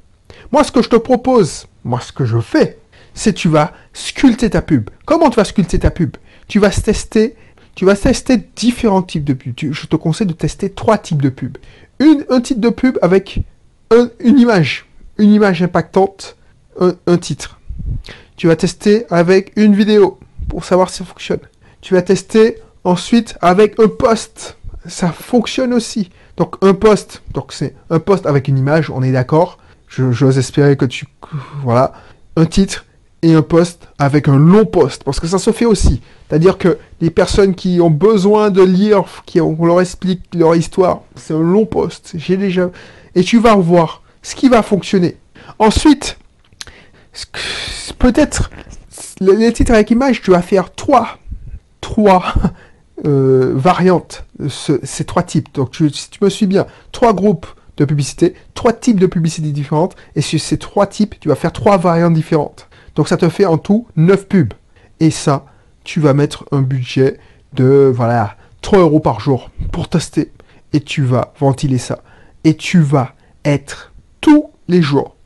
Moi, 0.53 0.65
ce 0.65 0.73
que 0.73 0.83
je 0.83 0.89
te 0.89 0.97
propose, 0.97 1.67
moi, 1.85 2.01
ce 2.01 2.13
que 2.13 2.25
je 2.25 2.41
fais, 2.41 2.79
c'est 3.15 3.33
tu 3.33 3.49
vas 3.49 3.73
sculpter 3.93 4.51
ta 4.51 4.63
pub. 4.63 4.91
Comment 5.05 5.31
tu 5.31 5.37
vas 5.37 5.45
sculpter 5.45 5.79
ta 5.79 5.91
pub? 5.91 6.17
Tu 6.49 6.59
vas 6.59 6.71
tester, 6.71 7.37
tu 7.75 7.85
vas 7.85 7.95
tester 7.95 8.37
différents 8.57 9.03
types 9.03 9.25
de 9.25 9.33
pubs. 9.33 9.73
je 9.73 9.87
te 9.87 9.97
conseille 9.97 10.27
de 10.27 10.33
tester 10.33 10.71
trois 10.71 10.99
types 10.99 11.23
de 11.23 11.29
pubs. 11.29 11.59
Un 12.01 12.41
type 12.41 12.61
de 12.61 12.71
pub 12.71 12.99
avec 13.03 13.41
une 13.93 14.39
image, 14.39 14.87
une 15.19 15.33
image 15.33 15.63
impactante, 15.63 16.37
un, 16.79 17.19
titre. 17.19 17.61
Tu 18.37 18.47
vas 18.47 18.57
tester 18.57 19.07
avec 19.11 19.53
une 19.57 19.75
vidéo 19.75 20.19
pour 20.49 20.65
savoir 20.65 20.91
si 20.91 20.99
ça 20.99 21.05
fonctionne. 21.05 21.41
Tu 21.81 21.95
vas 21.95 22.03
tester 22.03 22.57
ensuite 22.85 23.37
avec 23.41 23.79
un 23.79 23.89
post. 23.89 24.57
Ça 24.87 25.13
fonctionne 25.13 25.75
aussi. 25.75 26.11
Donc 26.37 26.57
un 26.63 26.73
post, 26.73 27.23
donc 27.35 27.53
c'est 27.53 27.75
un 27.91 27.99
post 27.99 28.25
avec 28.25 28.49
une 28.49 28.57
image, 28.57 28.89
on 28.89 29.03
est 29.03 29.13
d'accord. 29.13 29.59
J'ose 29.91 30.39
espérer 30.39 30.77
que 30.77 30.85
tu... 30.85 31.07
Voilà. 31.63 31.93
Un 32.37 32.47
titre 32.47 32.87
et 33.23 33.35
un 33.35 33.43
post 33.43 33.89
avec 33.99 34.29
un 34.29 34.39
long 34.39 34.65
post, 34.65 35.05
parce 35.05 35.21
que 35.21 35.27
ça 35.27 35.39
se 35.39 35.51
fait 35.51 35.67
aussi. 35.67 36.01
C'est-à-dire 36.29 36.57
que 36.59 36.79
les 37.01 37.11
personnes 37.11 37.55
qui 37.55 37.81
ont 37.81 37.91
besoin 37.91 38.51
de 38.51 38.63
lire, 38.63 39.05
qui 39.27 39.41
on 39.41 39.65
leur 39.65 39.81
explique 39.81 40.23
leur 40.35 40.55
histoire, 40.55 41.01
c'est 41.17 41.35
un 41.35 41.41
long 41.41 41.67
post. 41.67 42.13
J'ai 42.15 42.37
déjà 42.37 42.71
et 43.15 43.23
tu 43.23 43.39
vas 43.39 43.57
voir 43.57 44.03
ce 44.23 44.37
qui 44.37 44.49
va 44.49 44.63
fonctionner. 44.63 45.17
Ensuite, 45.59 46.19
peut-être 47.99 48.51
les 49.21 49.53
titres 49.53 49.73
avec 49.73 49.91
image, 49.91 50.23
tu 50.23 50.31
vas 50.31 50.43
faire 50.43 50.73
trois, 50.73 51.19
trois 51.81 52.33
euh, 53.07 53.53
variantes, 53.57 54.25
ces 54.49 55.05
trois 55.05 55.25
types. 55.25 55.53
Donc, 55.55 55.75
si 55.75 56.11
tu 56.11 56.23
me 56.23 56.31
suis 56.31 56.47
bien, 56.47 56.67
trois 56.93 57.13
groupes 57.13 57.47
publicité, 57.85 58.35
trois 58.55 58.73
types 58.73 59.01
de 59.01 59.07
publicité 59.07 59.53
différentes, 59.53 59.97
et 60.15 60.21
sur 60.21 60.41
ces 60.41 60.59
trois 60.59 60.87
types, 60.87 61.19
tu 61.21 61.29
vas 61.29 61.35
faire 61.35 61.53
trois 61.53 61.77
variantes 61.77 62.15
différentes. 62.15 62.69
Donc 62.95 63.09
ça 63.09 63.17
te 63.17 63.29
fait 63.29 63.47
en 63.47 63.59
tout 63.59 63.87
9 63.97 64.27
pubs. 64.27 64.55
Et 64.99 65.11
ça, 65.11 65.47
tu 65.85 66.01
vas 66.01 66.15
mettre 66.15 66.45
un 66.53 66.63
budget 66.63 67.19
de 67.55 67.91
voilà 67.95 68.37
3 68.63 68.81
euros 68.81 69.01
par 69.01 69.21
jour 69.21 69.51
pour 69.73 69.89
tester. 69.89 70.33
Et 70.73 70.81
tu 70.81 71.03
vas 71.03 71.33
ventiler 71.39 71.79
ça. 71.79 72.01
Et 72.45 72.57
tu 72.57 72.81
vas 72.81 73.15
être 73.45 73.93
tous 74.21 74.51
les 74.69 74.83
jours 74.83 75.17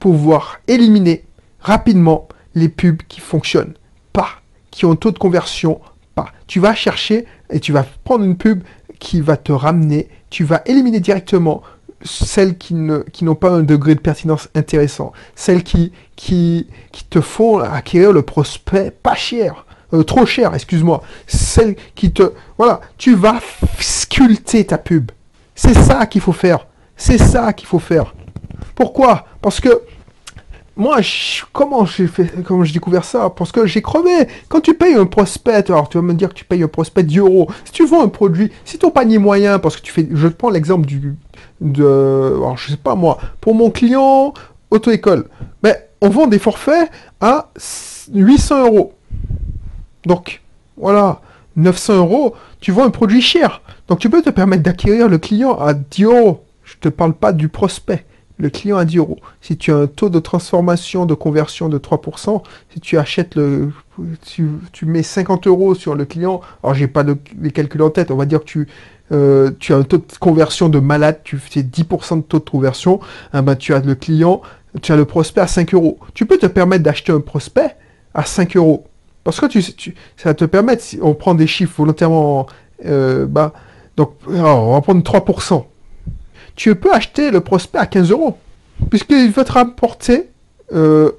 pouvoir 0.00 0.58
éliminer 0.68 1.24
rapidement 1.60 2.28
les 2.54 2.68
pubs 2.68 3.02
qui 3.08 3.20
fonctionnent 3.20 3.74
pas, 4.12 4.28
qui 4.70 4.84
ont 4.86 4.96
taux 4.96 5.10
de 5.10 5.18
conversion 5.18 5.80
pas. 6.14 6.32
Tu 6.46 6.60
vas 6.60 6.74
chercher 6.74 7.26
et 7.50 7.60
tu 7.60 7.72
vas 7.72 7.84
prendre 8.04 8.24
une 8.24 8.36
pub 8.36 8.62
qui 8.98 9.20
va 9.20 9.36
te 9.36 9.52
ramener, 9.52 10.08
tu 10.30 10.44
vas 10.44 10.62
éliminer 10.66 11.00
directement 11.00 11.62
celles 12.06 12.56
qui 12.56 12.74
ne 12.74 12.98
qui 12.98 13.24
n'ont 13.24 13.34
pas 13.34 13.50
un 13.50 13.62
degré 13.62 13.94
de 13.94 14.00
pertinence 14.00 14.48
intéressant, 14.54 15.12
celles 15.34 15.62
qui 15.62 15.92
qui 16.16 16.68
qui 16.92 17.04
te 17.04 17.20
font 17.20 17.58
acquérir 17.58 18.12
le 18.12 18.22
prospect 18.22 18.90
pas 18.90 19.14
cher, 19.14 19.66
euh, 19.92 20.02
trop 20.02 20.26
cher, 20.26 20.54
excuse-moi, 20.54 21.02
celles 21.26 21.76
qui 21.94 22.12
te 22.12 22.32
voilà, 22.58 22.80
tu 22.98 23.14
vas 23.14 23.40
sculpter 23.78 24.64
ta 24.64 24.78
pub. 24.78 25.10
C'est 25.54 25.74
ça 25.74 26.06
qu'il 26.06 26.20
faut 26.20 26.32
faire. 26.32 26.66
C'est 26.96 27.18
ça 27.18 27.52
qu'il 27.52 27.66
faut 27.66 27.78
faire. 27.78 28.14
Pourquoi? 28.74 29.26
Parce 29.42 29.60
que 29.60 29.82
moi, 30.76 30.98
comment 31.52 31.86
j'ai 31.86 32.06
fait, 32.06 32.30
j'ai 32.62 32.72
découvert 32.72 33.04
ça? 33.04 33.30
Parce 33.30 33.50
que 33.50 33.66
j'ai 33.66 33.80
crevé. 33.80 34.28
Quand 34.48 34.60
tu 34.60 34.74
payes 34.74 34.94
un 34.94 35.06
prospect, 35.06 35.70
alors 35.70 35.88
tu 35.88 35.96
vas 35.96 36.02
me 36.02 36.12
dire 36.12 36.28
que 36.28 36.34
tu 36.34 36.44
payes 36.44 36.62
un 36.62 36.68
prospect 36.68 37.02
10 37.02 37.18
euros. 37.18 37.48
Si 37.64 37.72
tu 37.72 37.86
vends 37.86 38.04
un 38.04 38.08
produit, 38.08 38.52
si 38.64 38.78
ton 38.78 38.90
panier 38.90 39.16
moyen, 39.16 39.58
parce 39.58 39.76
que 39.76 39.82
tu 39.82 39.90
fais, 39.90 40.06
je 40.12 40.28
prends 40.28 40.50
l'exemple 40.50 40.86
du, 40.86 41.16
de, 41.62 41.82
alors 41.82 42.58
je 42.58 42.72
sais 42.72 42.76
pas 42.76 42.94
moi, 42.94 43.18
pour 43.40 43.54
mon 43.54 43.70
client 43.70 44.34
auto-école, 44.70 45.28
mais 45.62 45.72
ben, 45.72 45.78
on 46.02 46.10
vend 46.10 46.26
des 46.26 46.38
forfaits 46.38 46.90
à 47.20 47.50
800 48.12 48.66
euros. 48.66 48.92
Donc, 50.04 50.42
voilà, 50.76 51.22
900 51.56 51.96
euros, 51.96 52.34
tu 52.60 52.70
vends 52.70 52.84
un 52.84 52.90
produit 52.90 53.22
cher. 53.22 53.62
Donc 53.88 53.98
tu 53.98 54.10
peux 54.10 54.20
te 54.20 54.30
permettre 54.30 54.62
d'acquérir 54.62 55.08
le 55.08 55.16
client 55.16 55.58
à 55.58 55.72
10 55.72 56.04
euros. 56.04 56.44
Je 56.64 56.74
te 56.76 56.88
parle 56.88 57.14
pas 57.14 57.32
du 57.32 57.48
prospect 57.48 58.04
le 58.38 58.50
client 58.50 58.76
a 58.76 58.84
10 58.84 58.98
euros. 58.98 59.18
Si 59.40 59.56
tu 59.56 59.72
as 59.72 59.76
un 59.76 59.86
taux 59.86 60.10
de 60.10 60.18
transformation, 60.18 61.06
de 61.06 61.14
conversion 61.14 61.68
de 61.68 61.78
3%, 61.78 62.42
si 62.72 62.80
tu 62.80 62.98
achètes 62.98 63.34
le, 63.34 63.70
tu, 64.72 64.86
mets 64.86 65.02
50 65.02 65.46
euros 65.46 65.74
sur 65.74 65.94
le 65.94 66.04
client, 66.04 66.40
alors 66.62 66.74
j'ai 66.74 66.88
pas 66.88 67.04
les 67.40 67.50
calculs 67.50 67.82
en 67.82 67.90
tête, 67.90 68.10
on 68.10 68.16
va 68.16 68.26
dire 68.26 68.40
que 68.40 68.44
tu, 68.44 68.68
euh, 69.12 69.50
tu 69.58 69.72
as 69.72 69.76
un 69.76 69.82
taux 69.82 69.98
de 69.98 70.04
conversion 70.20 70.68
de 70.68 70.78
malade, 70.78 71.20
tu 71.24 71.38
fais 71.38 71.62
10% 71.62 72.18
de 72.18 72.22
taux 72.22 72.38
de 72.38 72.50
conversion, 72.50 73.00
eh 73.34 73.40
ben, 73.40 73.56
tu 73.56 73.72
as 73.72 73.80
le 73.80 73.94
client, 73.94 74.42
tu 74.82 74.92
as 74.92 74.96
le 74.96 75.04
prospect 75.04 75.40
à 75.40 75.46
5 75.46 75.74
euros. 75.74 75.98
Tu 76.14 76.26
peux 76.26 76.38
te 76.38 76.46
permettre 76.46 76.82
d'acheter 76.82 77.12
un 77.12 77.20
prospect 77.20 77.76
à 78.12 78.24
5 78.24 78.56
euros. 78.56 78.84
Parce 79.24 79.40
que 79.40 79.46
tu, 79.46 79.62
tu, 79.62 79.94
ça 80.16 80.34
te 80.34 80.44
permet, 80.44 80.78
si 80.78 80.98
on 81.02 81.14
prend 81.14 81.34
des 81.34 81.46
chiffres 81.46 81.74
volontairement 81.78 82.46
euh, 82.84 83.26
bas, 83.26 83.52
donc 83.96 84.12
on 84.28 84.72
va 84.72 84.80
prendre 84.82 85.02
3% 85.02 85.64
tu 86.56 86.74
peux 86.74 86.92
acheter 86.92 87.30
le 87.30 87.40
prospect 87.40 87.78
à 87.78 87.86
15 87.86 88.10
euros. 88.10 88.38
Puisqu'il 88.90 89.30
va 89.30 89.44
te 89.44 89.52
rapporter, 89.52 90.28
euh, 90.72 91.12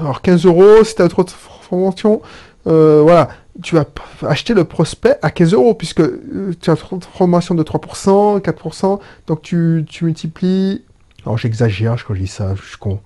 alors 0.00 0.22
15 0.22 0.44
euros, 0.46 0.84
si 0.84 0.94
tu 0.94 1.02
as 1.02 1.08
trop 1.08 1.24
de 1.24 1.30
formation, 1.30 2.20
euh, 2.66 3.00
voilà, 3.02 3.28
tu 3.62 3.76
vas 3.76 3.84
acheter 4.22 4.54
le 4.54 4.64
prospect 4.64 5.16
à 5.22 5.30
15 5.30 5.54
euros, 5.54 5.74
puisque 5.74 6.00
euh, 6.00 6.52
tu 6.60 6.70
as 6.70 6.76
une 6.90 7.00
formation 7.00 7.54
de 7.54 7.62
3%, 7.62 8.40
4%, 8.40 9.00
donc 9.26 9.42
tu, 9.42 9.86
multiplies. 10.02 10.82
Alors 11.24 11.38
j'exagère 11.38 11.96
quand 12.04 12.14
je 12.14 12.20
dis 12.20 12.26
ça, 12.26 12.54
je 12.54 12.62
suis 12.62 12.78
con. 12.78 13.00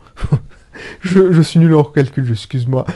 je, 1.00 1.42
suis 1.42 1.58
nul 1.58 1.74
en 1.74 1.84
calcul, 1.84 2.28
excuse-moi. 2.30 2.86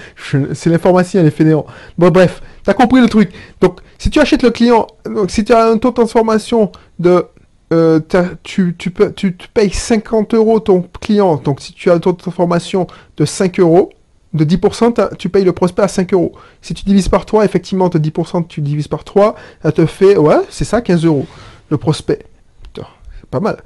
C'est 0.54 0.70
l'information, 0.70 1.20
elle 1.20 1.26
est 1.26 1.30
fainéant. 1.30 1.66
Bon, 1.98 2.10
bref, 2.10 2.42
tu 2.62 2.70
as 2.70 2.74
compris 2.74 3.00
le 3.00 3.08
truc. 3.08 3.32
Donc, 3.60 3.80
si 3.98 4.10
tu 4.10 4.20
achètes 4.20 4.42
le 4.42 4.50
client, 4.50 4.86
donc 5.06 5.30
si 5.30 5.44
tu 5.44 5.52
as 5.52 5.66
un 5.66 5.78
taux 5.78 5.90
de 5.90 5.94
transformation 5.94 6.72
de 6.98 7.26
euh, 7.74 8.00
tu, 8.42 8.74
tu, 8.78 8.90
peux, 8.90 9.12
tu, 9.12 9.32
payes 9.52 9.70
50 9.70 10.34
euros 10.34 10.60
ton 10.60 10.82
client. 11.00 11.36
Donc, 11.36 11.60
si 11.60 11.72
tu 11.72 11.90
as 11.90 11.94
un 11.94 11.98
taux 11.98 12.12
de 12.12 12.18
transformation 12.18 12.86
de 13.16 13.24
5 13.24 13.58
euros, 13.60 13.90
de 14.32 14.44
10%, 14.44 15.16
tu 15.16 15.28
payes 15.28 15.44
le 15.44 15.52
prospect 15.52 15.82
à 15.82 15.88
5 15.88 16.12
euros. 16.12 16.32
Si 16.62 16.74
tu 16.74 16.84
divises 16.84 17.08
par 17.08 17.26
3, 17.26 17.44
effectivement, 17.44 17.88
de 17.88 17.98
10%, 17.98 18.46
tu 18.46 18.60
divises 18.60 18.88
par 18.88 19.04
3, 19.04 19.34
ça 19.62 19.72
te 19.72 19.86
fait, 19.86 20.16
ouais, 20.16 20.40
c'est 20.50 20.64
ça, 20.64 20.80
15 20.80 21.04
euros, 21.04 21.26
le 21.70 21.76
prospect. 21.76 22.26
C'est 22.74 23.30
pas 23.30 23.40
mal. 23.40 23.62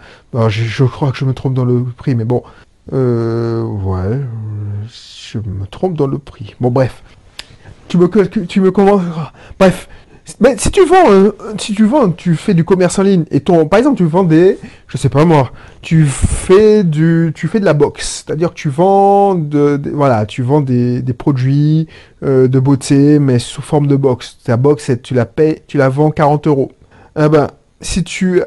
je, 0.49 0.85
crois 0.85 1.11
que 1.11 1.19
je 1.19 1.25
me 1.25 1.35
trompe 1.35 1.55
dans 1.55 1.65
le 1.65 1.85
prix, 1.85 2.15
mais 2.15 2.25
bon. 2.25 2.43
Euh, 2.93 3.63
ouais, 3.63 4.21
je 4.87 5.39
me 5.39 5.67
trompe 5.67 5.95
dans 5.95 6.07
le 6.07 6.19
prix. 6.19 6.55
Bon, 6.61 6.71
bref. 6.71 7.03
Tu 7.89 7.99
me, 7.99 8.07
tu 8.47 8.61
me 8.61 8.71
convaincras. 8.71 9.33
Bref, 9.59 9.89
mais 10.41 10.57
si 10.59 10.71
tu 10.71 10.85
vends, 10.85 11.11
euh, 11.11 11.31
si 11.59 11.75
tu 11.75 11.85
vends, 11.85 12.11
tu 12.11 12.37
fais 12.37 12.55
du 12.55 12.65
commerce 12.65 12.99
en 12.99 13.03
ligne 13.03 13.25
et 13.31 13.41
ton, 13.41 13.67
par 13.67 13.79
exemple, 13.79 13.97
tu 13.97 14.05
vends 14.05 14.25
des, 14.25 14.59
je 14.87 14.97
sais 14.97 15.09
pas 15.09 15.25
moi, 15.25 15.53
tu 15.83 16.05
fais 16.05 16.85
du, 16.85 17.33
tu 17.35 17.49
fais 17.49 17.61
de 17.61 17.65
la 17.65 17.75
boxe, 17.75 18.25
c'est-à-dire 18.27 18.51
que 18.51 18.55
tu 18.55 18.69
vends 18.69 19.41
voilà, 19.93 20.27
tu 20.27 20.43
vends 20.43 20.61
des, 20.61 21.03
produits 21.17 21.89
euh, 22.23 22.49
de 22.49 22.59
beauté 22.61 23.19
mais 23.19 23.39
sous 23.39 23.63
forme 23.63 23.87
de 23.87 23.97
box. 23.97 24.39
Ta 24.45 24.57
box, 24.57 24.91
tu 25.03 25.15
la 25.15 25.27
payes, 25.27 25.63
tu 25.67 25.79
la 25.79 25.89
vends 25.89 26.11
40 26.11 26.47
euros. 26.47 26.73
Eh 27.19 27.29
ben, 27.29 27.49
si 27.81 28.05
tu, 28.05 28.43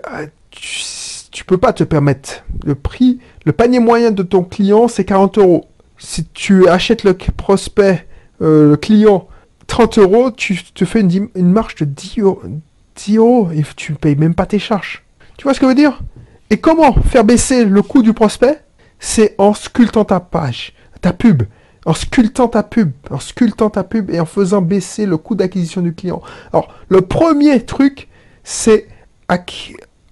tu, 0.51 0.83
tu 1.31 1.45
peux 1.45 1.57
pas 1.57 1.73
te 1.73 1.83
permettre 1.83 2.43
le 2.65 2.75
prix, 2.75 3.19
le 3.45 3.53
panier 3.53 3.79
moyen 3.79 4.11
de 4.11 4.23
ton 4.23 4.43
client, 4.43 4.87
c'est 4.87 5.05
40 5.05 5.37
euros. 5.37 5.65
Si 5.97 6.25
tu 6.25 6.67
achètes 6.67 7.03
le 7.03 7.13
prospect, 7.13 8.05
euh, 8.41 8.71
le 8.71 8.77
client 8.77 9.27
30 9.71 9.99
euros, 9.99 10.31
tu 10.31 10.61
te 10.61 10.83
fais 10.83 10.99
une, 10.99 11.29
marge 11.35 11.75
de 11.75 11.85
10 11.85 12.19
euros, 12.19 13.49
et 13.53 13.63
tu 13.77 13.93
ne 13.93 13.97
payes 13.97 14.17
même 14.17 14.35
pas 14.35 14.45
tes 14.45 14.59
charges. 14.59 15.05
Tu 15.37 15.43
vois 15.43 15.53
ce 15.53 15.61
que 15.61 15.65
je 15.65 15.69
veux 15.69 15.75
dire? 15.75 16.01
Et 16.49 16.57
comment 16.57 16.91
faire 16.91 17.23
baisser 17.23 17.63
le 17.63 17.81
coût 17.81 18.03
du 18.03 18.11
prospect? 18.11 18.61
C'est 18.99 19.33
en 19.37 19.53
sculptant 19.53 20.03
ta 20.03 20.19
page, 20.19 20.73
ta 20.99 21.13
pub. 21.13 21.43
En 21.85 21.93
sculptant 21.93 22.49
ta 22.49 22.63
pub, 22.63 22.91
en 23.09 23.19
sculptant 23.19 23.69
ta 23.69 23.85
pub 23.85 24.11
et 24.11 24.19
en 24.19 24.25
faisant 24.25 24.61
baisser 24.61 25.05
le 25.05 25.15
coût 25.15 25.35
d'acquisition 25.35 25.79
du 25.79 25.95
client. 25.95 26.21
Alors, 26.51 26.75
le 26.89 26.99
premier 26.99 27.63
truc, 27.63 28.09
c'est 28.43 28.89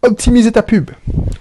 optimiser 0.02 0.54
ta 0.54 0.64
pub. 0.64 0.90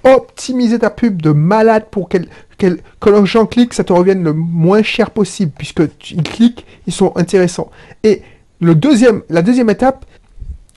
Optimiser 0.02 0.80
ta 0.80 0.90
pub 0.90 1.22
de 1.22 1.30
malade 1.30 1.86
pour 1.88 2.08
qu'elle 2.08 2.28
que 2.58 2.66
les 3.10 3.26
gens 3.26 3.46
cliquent, 3.46 3.74
ça 3.74 3.84
te 3.84 3.92
revienne 3.92 4.22
le 4.22 4.32
moins 4.32 4.82
cher 4.82 5.10
possible, 5.10 5.52
puisque 5.56 5.82
ils 6.10 6.22
cliquent, 6.22 6.66
ils 6.86 6.92
sont 6.92 7.12
intéressants. 7.16 7.70
Et 8.02 8.22
le 8.60 8.74
deuxième, 8.74 9.22
la 9.30 9.42
deuxième 9.42 9.70
étape, 9.70 10.04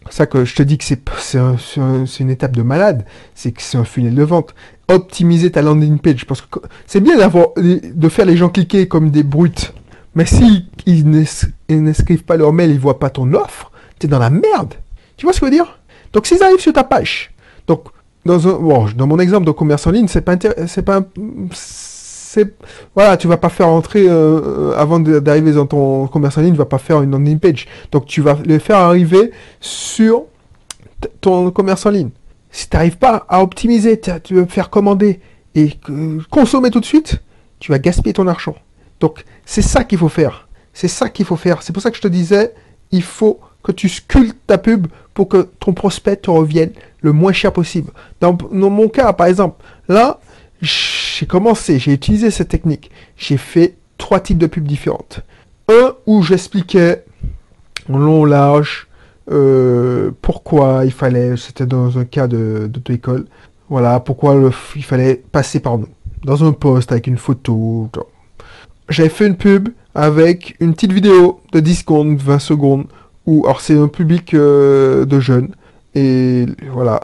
ça 0.10 0.26
que 0.26 0.46
je 0.46 0.56
te 0.56 0.64
dis 0.64 0.78
que 0.78 0.84
c'est 0.84 2.20
une 2.20 2.30
étape 2.30 2.56
de 2.56 2.62
malade, 2.64 3.06
c'est 3.36 3.52
que 3.52 3.62
c'est 3.62 3.78
un 3.78 3.84
funnel 3.84 4.16
de 4.16 4.24
vente. 4.24 4.54
Optimiser 4.88 5.52
ta 5.52 5.62
landing 5.62 6.00
page, 6.00 6.26
parce 6.26 6.42
que 6.42 6.60
c'est 6.86 7.00
bien 7.00 7.18
d'avoir 7.18 7.48
de 7.56 8.10
faire 8.10 8.26
les 8.26 8.36
gens 8.36 8.50
cliquer 8.50 8.88
comme 8.88 9.10
des 9.10 9.24
brutes, 9.24 9.74
mais 10.16 10.26
s'ils 10.26 10.66
ils 10.86 11.08
n'inscrivent 11.70 12.24
pas 12.24 12.36
leur 12.36 12.52
mail, 12.52 12.72
ils 12.72 12.80
voient 12.80 13.00
pas 13.00 13.10
ton 13.10 13.34
offre, 13.34 13.72
tu 14.00 14.08
es 14.08 14.10
dans 14.10 14.20
la 14.20 14.30
merde. 14.30 14.74
Tu 15.16 15.26
vois 15.26 15.34
ce 15.34 15.40
que 15.40 15.46
je 15.46 15.52
veux 15.52 15.56
dire? 15.56 15.80
Donc 16.12 16.26
s'ils 16.28 16.44
arrivent 16.44 16.60
sur 16.60 16.74
ta 16.74 16.84
page, 16.84 17.32
donc 17.68 17.86
dans, 18.26 19.08
mon 19.08 19.20
exemple 19.20 19.46
de 19.46 19.52
commerce 19.52 19.88
en 19.88 19.92
ligne, 19.92 20.08
c'est 20.08 20.22
pas 20.22 20.36
c'est 20.64 20.84
pas 20.84 21.02
voilà, 22.96 23.18
tu 23.18 23.28
vas 23.28 23.38
pas 23.38 23.50
faire 23.50 23.68
entrer 23.68 24.08
euh, 24.08 24.72
euh, 24.72 24.78
avant 24.78 25.00
d'arriver 25.00 25.52
dans 25.52 25.66
ton 25.66 26.08
commerce 26.08 26.38
en 26.38 26.42
ligne, 26.42 26.54
tu 26.54 26.58
vas 26.58 26.66
pas 26.66 26.78
faire 26.78 27.02
une 27.02 27.12
landing 27.12 27.40
page. 27.40 27.68
Donc 27.92 28.06
tu 28.06 28.22
vas 28.22 28.38
les 28.46 28.60
faire 28.60 28.78
arriver 28.78 29.32
sur 29.60 30.24
ton 31.20 31.52
commerce 31.52 31.86
en 31.86 31.90
ligne. 31.90 32.10
Si 32.52 32.70
tu 32.70 32.76
n'arrives 32.76 32.98
pas 32.98 33.26
à 33.28 33.42
optimiser, 33.42 34.00
tu 34.24 34.36
veux 34.36 34.46
faire 34.46 34.70
commander 34.70 35.20
et 35.56 35.72
consommer 36.30 36.70
tout 36.70 36.80
de 36.80 36.86
suite, 36.86 37.22
tu 37.60 37.72
vas 37.72 37.80
gaspiller 37.80 38.14
ton 38.14 38.28
argent. 38.28 38.56
Donc 39.00 39.26
c'est 39.46 39.62
ça 39.62 39.84
qu'il 39.84 39.98
faut 39.98 40.10
faire. 40.10 40.48
C'est 40.74 40.88
ça 40.88 41.10
qu'il 41.10 41.26
faut 41.26 41.36
faire. 41.36 41.64
C'est 41.64 41.74
pour 41.74 41.82
ça 41.82 41.92
que 41.92 41.98
je 41.98 42.02
te 42.02 42.08
disais, 42.08 42.54
il 42.92 43.04
faut 43.04 43.40
que 43.64 43.72
tu 43.72 43.90
sculptes 43.90 44.38
ta 44.48 44.58
pub 44.58 44.88
pour 45.14 45.28
que 45.28 45.50
ton 45.60 45.74
prospect 45.74 46.18
te 46.18 46.30
revienne 46.30 46.72
le 47.02 47.12
moins 47.12 47.34
cher 47.34 47.52
possible. 47.52 47.92
Dans, 48.20 48.38
mon 48.52 48.88
cas, 48.88 49.14
par 49.14 49.28
exemple, 49.28 49.64
là, 49.88 50.20
j'ai 50.62 51.26
commencé, 51.26 51.80
j'ai 51.80 51.94
utilisé 51.94 52.32
cette 52.32 52.50
technique. 52.50 52.92
J'ai 53.18 53.38
fait 53.38 53.76
trois 53.98 54.20
types 54.20 54.38
de 54.38 54.48
pubs 54.48 54.64
différentes. 54.64 55.22
Un 55.68 55.94
où 56.06 56.22
j'expliquais 56.24 57.04
en 57.92 57.98
long, 57.98 58.26
large, 58.26 58.88
pourquoi 60.22 60.82
il 60.86 60.92
fallait, 60.92 61.38
c'était 61.38 61.66
dans 61.66 61.98
un 61.98 62.06
cas 62.06 62.28
d'auto-école, 62.28 63.26
voilà, 63.70 64.00
pourquoi 64.00 64.52
il 64.76 64.84
fallait 64.84 65.22
passer 65.32 65.60
par 65.60 65.78
nous. 65.78 65.88
Dans 66.24 66.44
un 66.44 66.52
post 66.52 66.92
avec 66.92 67.08
une 67.08 67.18
photo. 67.18 67.90
J'avais 68.90 69.10
fait 69.10 69.26
une 69.26 69.38
pub 69.38 69.70
avec 69.96 70.56
une 70.60 70.74
petite 70.74 70.92
vidéo 70.92 71.42
de 71.52 71.60
10 71.60 71.76
secondes, 71.76 72.18
20 72.18 72.40
secondes, 72.40 72.86
où, 73.26 73.46
alors 73.46 73.62
c'est 73.62 73.78
un 73.78 73.88
public 73.88 74.34
euh, 74.34 75.06
de 75.06 75.20
jeunes, 75.20 75.50
et 75.96 76.46
voilà, 76.72 77.02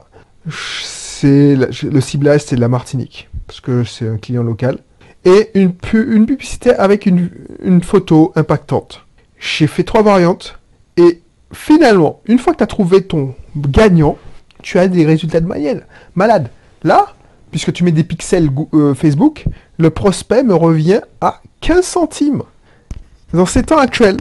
c'est 0.50 1.56
le 1.56 2.02
ciblage 2.02 2.42
c'est 2.46 2.56
la 2.56 2.68
Martinique, 2.68 3.30
parce 3.46 3.60
que 3.60 3.84
c'est 3.84 4.08
un 4.08 4.18
client 4.18 4.44
local, 4.44 4.80
et 5.26 5.50
une, 5.56 5.74
publicité 5.74 6.74
avec 6.74 7.06
une, 7.06 7.82
photo 7.84 8.32
impactante. 8.36 9.06
J'ai 9.40 9.68
fait 9.68 9.84
trois 9.84 10.02
variantes, 10.02 10.60
et 10.96 11.22
finalement, 11.54 12.22
une 12.28 12.40
fois 12.40 12.54
que 12.54 12.60
tu 12.60 12.64
as 12.64 12.68
trouvé 12.68 13.04
ton 13.04 13.36
gagnant, 13.56 14.18
tu 14.64 14.80
as 14.80 14.88
des 14.88 15.06
résultats 15.06 15.42
de 15.42 15.46
moyenne. 15.46 15.84
Malade. 16.16 16.50
Là, 16.84 17.14
puisque 17.52 17.74
tu 17.74 17.84
mets 17.84 17.92
des 17.92 18.04
pixels 18.04 18.50
euh, 18.74 18.94
Facebook, 18.94 19.46
le 19.78 19.90
prospect 19.90 20.44
me 20.44 20.56
revient 20.56 21.02
à 21.22 21.42
15 21.62 21.86
centimes. 21.86 22.44
Dans 23.34 23.46
ces 23.46 23.64
temps 23.64 23.78
actuels, 23.78 24.18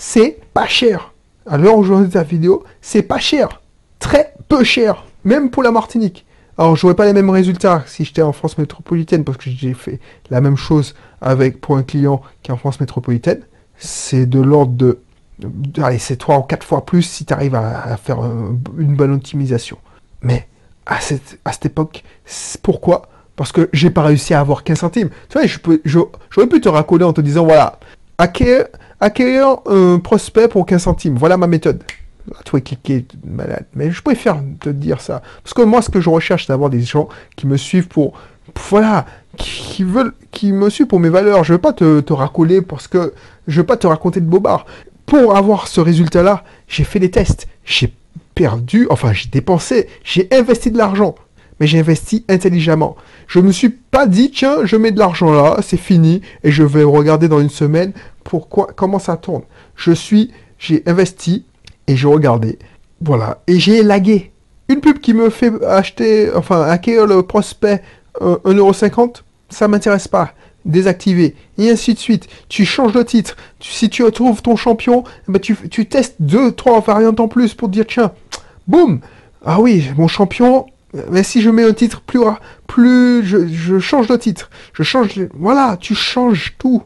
c'est 0.00 0.38
pas 0.54 0.66
cher. 0.66 1.12
À 1.46 1.58
l'heure 1.58 1.76
où 1.76 1.84
je 1.84 1.92
regarde 1.92 2.10
ta 2.10 2.22
vidéo, 2.22 2.64
c'est 2.80 3.02
pas 3.02 3.18
cher. 3.18 3.60
Très 3.98 4.32
peu 4.48 4.64
cher. 4.64 5.04
Même 5.24 5.50
pour 5.50 5.62
la 5.62 5.70
Martinique. 5.70 6.24
Alors, 6.56 6.74
j'aurais 6.74 6.94
pas 6.94 7.04
les 7.04 7.12
mêmes 7.12 7.28
résultats 7.28 7.84
si 7.86 8.06
j'étais 8.06 8.22
en 8.22 8.32
France 8.32 8.56
métropolitaine, 8.56 9.24
parce 9.24 9.36
que 9.36 9.50
j'ai 9.50 9.74
fait 9.74 10.00
la 10.30 10.40
même 10.40 10.56
chose 10.56 10.94
avec, 11.20 11.60
pour 11.60 11.76
un 11.76 11.82
client 11.82 12.22
qui 12.42 12.50
est 12.50 12.54
en 12.54 12.56
France 12.56 12.80
métropolitaine. 12.80 13.42
C'est 13.76 14.24
de 14.24 14.40
l'ordre 14.40 14.72
de 14.72 15.00
allez, 15.82 15.98
c'est 15.98 16.16
trois 16.16 16.38
ou 16.38 16.42
quatre 16.42 16.66
fois 16.66 16.84
plus 16.84 17.02
si 17.02 17.24
tu 17.24 17.32
arrives 17.32 17.54
à, 17.54 17.96
faire 17.96 18.20
une 18.20 18.94
bonne 18.94 19.12
optimisation. 19.12 19.76
Mais 20.22 20.48
à 20.86 20.98
cette, 21.00 21.66
époque, 21.66 22.04
pourquoi? 22.62 23.08
Parce 23.36 23.52
que 23.52 23.68
j'ai 23.72 23.90
pas 23.90 24.02
réussi 24.02 24.34
à 24.34 24.40
avoir 24.40 24.64
15 24.64 24.78
centimes. 24.78 25.10
Tu 25.28 25.38
vois, 25.38 25.46
je 25.46 25.58
peux, 25.58 25.80
j'aurais 25.84 26.46
pu 26.48 26.60
te 26.60 26.68
racoler 26.68 27.04
en 27.04 27.12
te 27.12 27.20
disant, 27.20 27.44
voilà, 27.44 27.78
acquérir, 28.20 29.56
un 29.66 29.98
prospect 29.98 30.48
pour 30.48 30.66
15 30.66 30.82
centimes, 30.82 31.16
voilà 31.16 31.36
ma 31.36 31.46
méthode. 31.46 31.82
Ah, 32.34 32.42
toi, 32.44 32.60
cliquer, 32.60 33.06
malade. 33.26 33.64
Mais 33.74 33.90
je 33.90 34.02
préfère 34.02 34.40
te 34.60 34.68
dire 34.68 35.00
ça. 35.00 35.22
Parce 35.42 35.54
que 35.54 35.62
moi, 35.62 35.82
ce 35.82 35.90
que 35.90 36.00
je 36.00 36.10
recherche, 36.10 36.46
c'est 36.46 36.52
d'avoir 36.52 36.70
des 36.70 36.82
gens 36.82 37.08
qui 37.34 37.46
me 37.46 37.56
suivent 37.56 37.88
pour, 37.88 38.12
voilà, 38.68 39.06
qui 39.36 39.82
veulent, 39.82 40.12
qui 40.30 40.52
me 40.52 40.68
suivent 40.70 40.86
pour 40.86 41.00
mes 41.00 41.08
valeurs. 41.08 41.44
Je 41.44 41.54
veux 41.54 41.58
pas 41.58 41.72
te, 41.72 42.00
te 42.00 42.12
racoler 42.12 42.60
parce 42.60 42.88
que 42.88 43.14
je 43.48 43.60
veux 43.60 43.66
pas 43.66 43.76
te 43.76 43.86
raconter 43.86 44.20
de 44.20 44.26
bobards 44.26 44.66
pour 45.06 45.36
avoir 45.36 45.66
ce 45.66 45.80
résultat-là, 45.80 46.44
j'ai 46.68 46.84
fait 46.84 47.00
des 47.00 47.10
tests. 47.10 47.48
J'ai 47.64 47.92
perdu, 48.36 48.86
enfin 48.90 49.12
j'ai 49.12 49.28
dépensé, 49.28 49.88
j'ai 50.04 50.28
investi 50.30 50.70
de 50.70 50.78
l'argent. 50.78 51.16
Mais 51.60 51.66
j'ai 51.66 51.78
investi 51.78 52.24
intelligemment. 52.28 52.96
Je 53.26 53.38
me 53.38 53.52
suis 53.52 53.68
pas 53.68 54.06
dit, 54.06 54.30
tiens, 54.30 54.64
je 54.64 54.76
mets 54.76 54.90
de 54.90 54.98
l'argent 54.98 55.30
là, 55.30 55.58
c'est 55.62 55.76
fini, 55.76 56.22
et 56.42 56.50
je 56.50 56.62
vais 56.62 56.82
regarder 56.82 57.28
dans 57.28 57.40
une 57.40 57.50
semaine 57.50 57.92
pourquoi, 58.24 58.68
comment 58.74 58.98
ça 58.98 59.16
tourne. 59.16 59.42
Je 59.76 59.92
suis, 59.92 60.32
j'ai 60.58 60.82
investi, 60.86 61.44
et 61.86 61.96
j'ai 61.96 62.08
regardé. 62.08 62.58
Voilà. 63.00 63.42
Et 63.46 63.58
j'ai 63.58 63.82
lagué. 63.82 64.32
Une 64.68 64.80
pub 64.80 64.98
qui 64.98 65.14
me 65.14 65.30
fait 65.30 65.52
acheter, 65.64 66.30
enfin, 66.34 66.62
acquérir 66.62 67.06
le 67.06 67.22
prospect 67.22 67.82
1,50€, 68.20 69.00
euh, 69.00 69.12
ça 69.48 69.68
m'intéresse 69.68 70.08
pas 70.08 70.32
désactiver, 70.64 71.34
et 71.58 71.70
ainsi 71.70 71.94
de 71.94 71.98
suite. 71.98 72.28
Tu 72.48 72.64
changes 72.64 72.92
de 72.92 73.02
titre. 73.02 73.36
si 73.60 73.88
tu 73.88 74.02
retrouves 74.04 74.42
ton 74.42 74.56
champion, 74.56 75.04
ben 75.28 75.40
tu, 75.40 75.56
tu, 75.68 75.86
testes 75.86 76.16
deux, 76.20 76.52
trois 76.52 76.80
variantes 76.80 77.20
en 77.20 77.28
plus 77.28 77.54
pour 77.54 77.68
dire, 77.68 77.86
tiens, 77.86 78.12
boum, 78.66 79.00
ah 79.44 79.60
oui, 79.60 79.90
mon 79.96 80.08
champion, 80.08 80.66
mais 81.10 81.22
si 81.22 81.40
je 81.40 81.50
mets 81.50 81.64
un 81.64 81.72
titre 81.72 82.00
plus, 82.00 82.20
plus, 82.66 83.24
je, 83.24 83.78
change 83.78 84.08
de 84.08 84.16
titre. 84.16 84.50
Je 84.72 84.82
change, 84.82 85.20
voilà, 85.34 85.76
tu 85.80 85.94
changes 85.94 86.54
tout. 86.58 86.82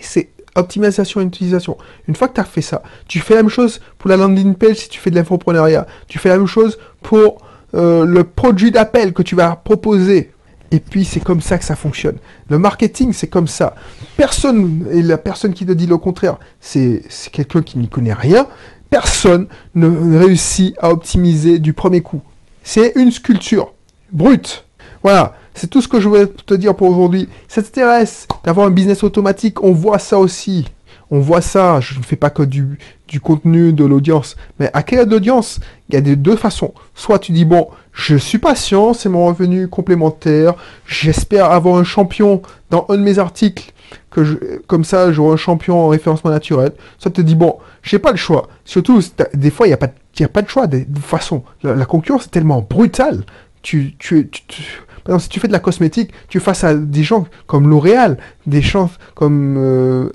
C'est 0.00 0.28
optimisation 0.54 1.20
et 1.20 1.24
utilisation. 1.24 1.76
Une 2.06 2.14
fois 2.14 2.28
que 2.28 2.34
tu 2.34 2.40
as 2.40 2.44
fait 2.44 2.62
ça, 2.62 2.82
tu 3.08 3.20
fais 3.20 3.34
la 3.34 3.42
même 3.42 3.50
chose 3.50 3.80
pour 3.98 4.10
la 4.10 4.16
landing 4.16 4.54
page 4.54 4.76
si 4.76 4.88
tu 4.88 5.00
fais 5.00 5.10
de 5.10 5.16
l'infopreneuriat. 5.16 5.86
Tu 6.06 6.18
fais 6.18 6.28
la 6.28 6.36
même 6.36 6.46
chose 6.46 6.78
pour 7.02 7.38
euh, 7.74 8.04
le 8.04 8.24
produit 8.24 8.70
d'appel 8.70 9.12
que 9.12 9.22
tu 9.22 9.34
vas 9.34 9.56
proposer. 9.56 10.30
Et 10.70 10.80
puis 10.80 11.04
c'est 11.04 11.20
comme 11.20 11.40
ça 11.40 11.56
que 11.56 11.64
ça 11.64 11.76
fonctionne. 11.76 12.18
Le 12.50 12.58
marketing, 12.58 13.12
c'est 13.12 13.28
comme 13.28 13.48
ça. 13.48 13.74
Personne, 14.16 14.86
et 14.90 15.02
la 15.02 15.18
personne 15.18 15.54
qui 15.54 15.64
te 15.64 15.72
dit 15.72 15.86
le 15.86 15.98
contraire, 15.98 16.38
c'est 16.60 17.02
quelqu'un 17.32 17.62
qui 17.62 17.78
n'y 17.78 17.88
connaît 17.88 18.12
rien. 18.12 18.46
Personne 18.90 19.46
ne 19.74 20.18
réussit 20.18 20.74
à 20.78 20.90
optimiser 20.90 21.58
du 21.58 21.72
premier 21.72 22.00
coup. 22.00 22.22
C'est 22.66 22.94
une 22.96 23.10
sculpture 23.10 23.74
brute. 24.10 24.64
Voilà, 25.02 25.34
c'est 25.52 25.68
tout 25.68 25.82
ce 25.82 25.86
que 25.86 26.00
je 26.00 26.08
voulais 26.08 26.26
te 26.26 26.54
dire 26.54 26.74
pour 26.74 26.88
aujourd'hui. 26.88 27.28
Ça 27.46 27.62
t'intéresse 27.62 28.26
d'avoir 28.42 28.66
un 28.66 28.70
business 28.70 29.04
automatique, 29.04 29.62
on 29.62 29.72
voit 29.72 29.98
ça 29.98 30.18
aussi. 30.18 30.64
On 31.10 31.20
voit 31.20 31.42
ça, 31.42 31.80
je 31.80 31.98
ne 31.98 32.02
fais 32.02 32.16
pas 32.16 32.30
que 32.30 32.42
du, 32.42 32.78
du 33.06 33.20
contenu, 33.20 33.74
de 33.74 33.84
l'audience. 33.84 34.36
Mais 34.58 34.70
à 34.72 34.82
quelle 34.82 35.12
audience 35.12 35.60
Il 35.90 35.94
y 35.94 35.98
a 35.98 36.00
de 36.00 36.14
deux 36.14 36.36
façons. 36.36 36.72
Soit 36.94 37.18
tu 37.18 37.32
dis, 37.32 37.44
bon, 37.44 37.68
je 37.92 38.16
suis 38.16 38.38
patient, 38.38 38.94
c'est 38.94 39.10
mon 39.10 39.26
revenu 39.26 39.68
complémentaire, 39.68 40.54
j'espère 40.86 41.50
avoir 41.50 41.76
un 41.76 41.84
champion 41.84 42.40
dans 42.70 42.86
un 42.88 42.96
de 42.96 43.02
mes 43.02 43.18
articles, 43.18 43.73
que 44.10 44.60
comme 44.66 44.84
ça 44.84 45.12
j'aurai 45.12 45.34
un 45.34 45.36
champion 45.36 45.78
en 45.78 45.88
référencement 45.88 46.30
naturel. 46.30 46.72
Tu 46.98 47.10
te 47.10 47.20
dis, 47.20 47.34
bon, 47.34 47.58
j'ai 47.82 47.98
pas 47.98 48.10
le 48.10 48.16
choix. 48.16 48.48
Surtout, 48.64 49.00
des 49.34 49.50
fois, 49.50 49.66
il 49.66 49.70
n'y 49.70 49.74
a, 49.74 49.78
pas, 49.78 49.88
a 50.20 50.28
pas 50.28 50.42
de 50.42 50.48
choix. 50.48 50.66
De, 50.66 50.80
toute 50.80 50.98
façon, 50.98 51.44
la, 51.62 51.84
concurrence 51.84 52.26
est 52.26 52.30
tellement 52.30 52.60
brutale. 52.62 53.24
Tu, 53.62 53.94
tu, 53.98 54.28
tu, 54.28 54.62
par 55.04 55.14
exemple, 55.14 55.22
si 55.22 55.28
tu 55.28 55.40
fais 55.40 55.48
de 55.48 55.52
la 55.52 55.58
cosmétique, 55.58 56.12
tu 56.28 56.40
fasses 56.40 56.64
à 56.64 56.74
des 56.74 57.02
gens 57.02 57.26
comme 57.46 57.68
L'Oréal, 57.68 58.18
des 58.46 58.62
gens 58.62 58.90
comme... 59.14 59.56
Euh, 59.58 60.10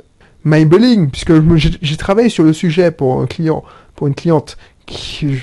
puisque 1.11 1.33
j'ai 1.81 1.97
travaillé 1.97 2.29
sur 2.29 2.43
le 2.43 2.53
sujet 2.53 2.91
pour 2.91 3.21
un 3.21 3.27
client, 3.27 3.63
pour 3.95 4.07
une 4.07 4.15
cliente 4.15 4.57
qui, 4.85 5.37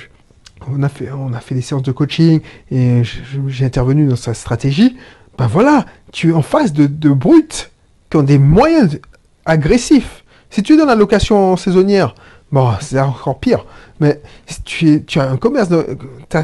on 0.69 0.83
a 0.83 0.89
fait, 0.89 1.11
on 1.11 1.33
a 1.33 1.39
fait 1.39 1.55
des 1.55 1.61
séances 1.61 1.83
de 1.83 1.91
coaching 1.91 2.41
et 2.71 3.03
j'ai 3.47 3.65
intervenu 3.65 4.07
dans 4.07 4.15
sa 4.15 4.33
stratégie. 4.33 4.97
Ben 5.37 5.47
voilà, 5.47 5.85
tu 6.11 6.31
es 6.31 6.33
en 6.33 6.41
face 6.41 6.73
de, 6.73 6.87
de 6.87 7.09
brutes 7.09 7.71
qui 8.09 8.17
ont 8.17 8.23
des 8.23 8.37
moyens 8.37 8.99
agressifs. 9.45 10.23
Si 10.49 10.63
tu 10.63 10.73
es 10.73 10.77
dans 10.77 10.85
la 10.85 10.95
location 10.95 11.57
saisonnière, 11.57 12.15
bon, 12.51 12.71
c'est 12.79 12.99
encore 12.99 13.39
pire. 13.39 13.65
Mais 13.99 14.21
si 14.45 14.61
tu, 14.61 14.89
es, 14.93 15.03
tu 15.03 15.19
as 15.19 15.29
un 15.29 15.37
commerce, 15.37 15.69
de, 15.69 15.85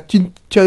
tu, 0.07 0.21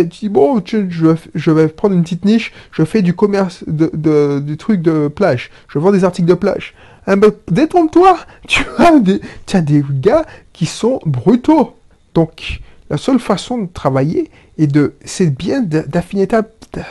dis 0.04 0.28
bon, 0.28 0.62
je, 0.64 0.86
je, 1.34 1.50
vais 1.50 1.68
prendre 1.68 1.94
une 1.94 2.02
petite 2.02 2.24
niche, 2.24 2.52
je 2.70 2.84
fais 2.84 3.02
du 3.02 3.14
commerce 3.14 3.64
de, 3.66 3.90
de, 3.92 4.40
du 4.40 4.56
truc 4.56 4.82
de 4.82 5.08
plage, 5.08 5.50
je 5.68 5.78
vends 5.78 5.92
des 5.92 6.04
articles 6.04 6.28
de 6.28 6.34
plage. 6.34 6.74
Eh 7.08 7.16
ben, 7.16 7.30
détrompe-toi, 7.48 8.16
tu 8.48 8.64
as, 8.78 8.98
des, 8.98 9.20
tu 9.46 9.56
as 9.56 9.60
des 9.60 9.84
gars 9.90 10.24
qui 10.52 10.66
sont 10.66 11.00
brutaux. 11.04 11.76
Donc, 12.14 12.60
la 12.90 12.96
seule 12.96 13.18
façon 13.18 13.58
de 13.58 13.68
travailler 13.72 14.30
est 14.58 14.66
de, 14.66 14.94
c'est 15.04 15.30
bien 15.30 15.62
d'affiner 15.62 16.26
ta, 16.26 16.42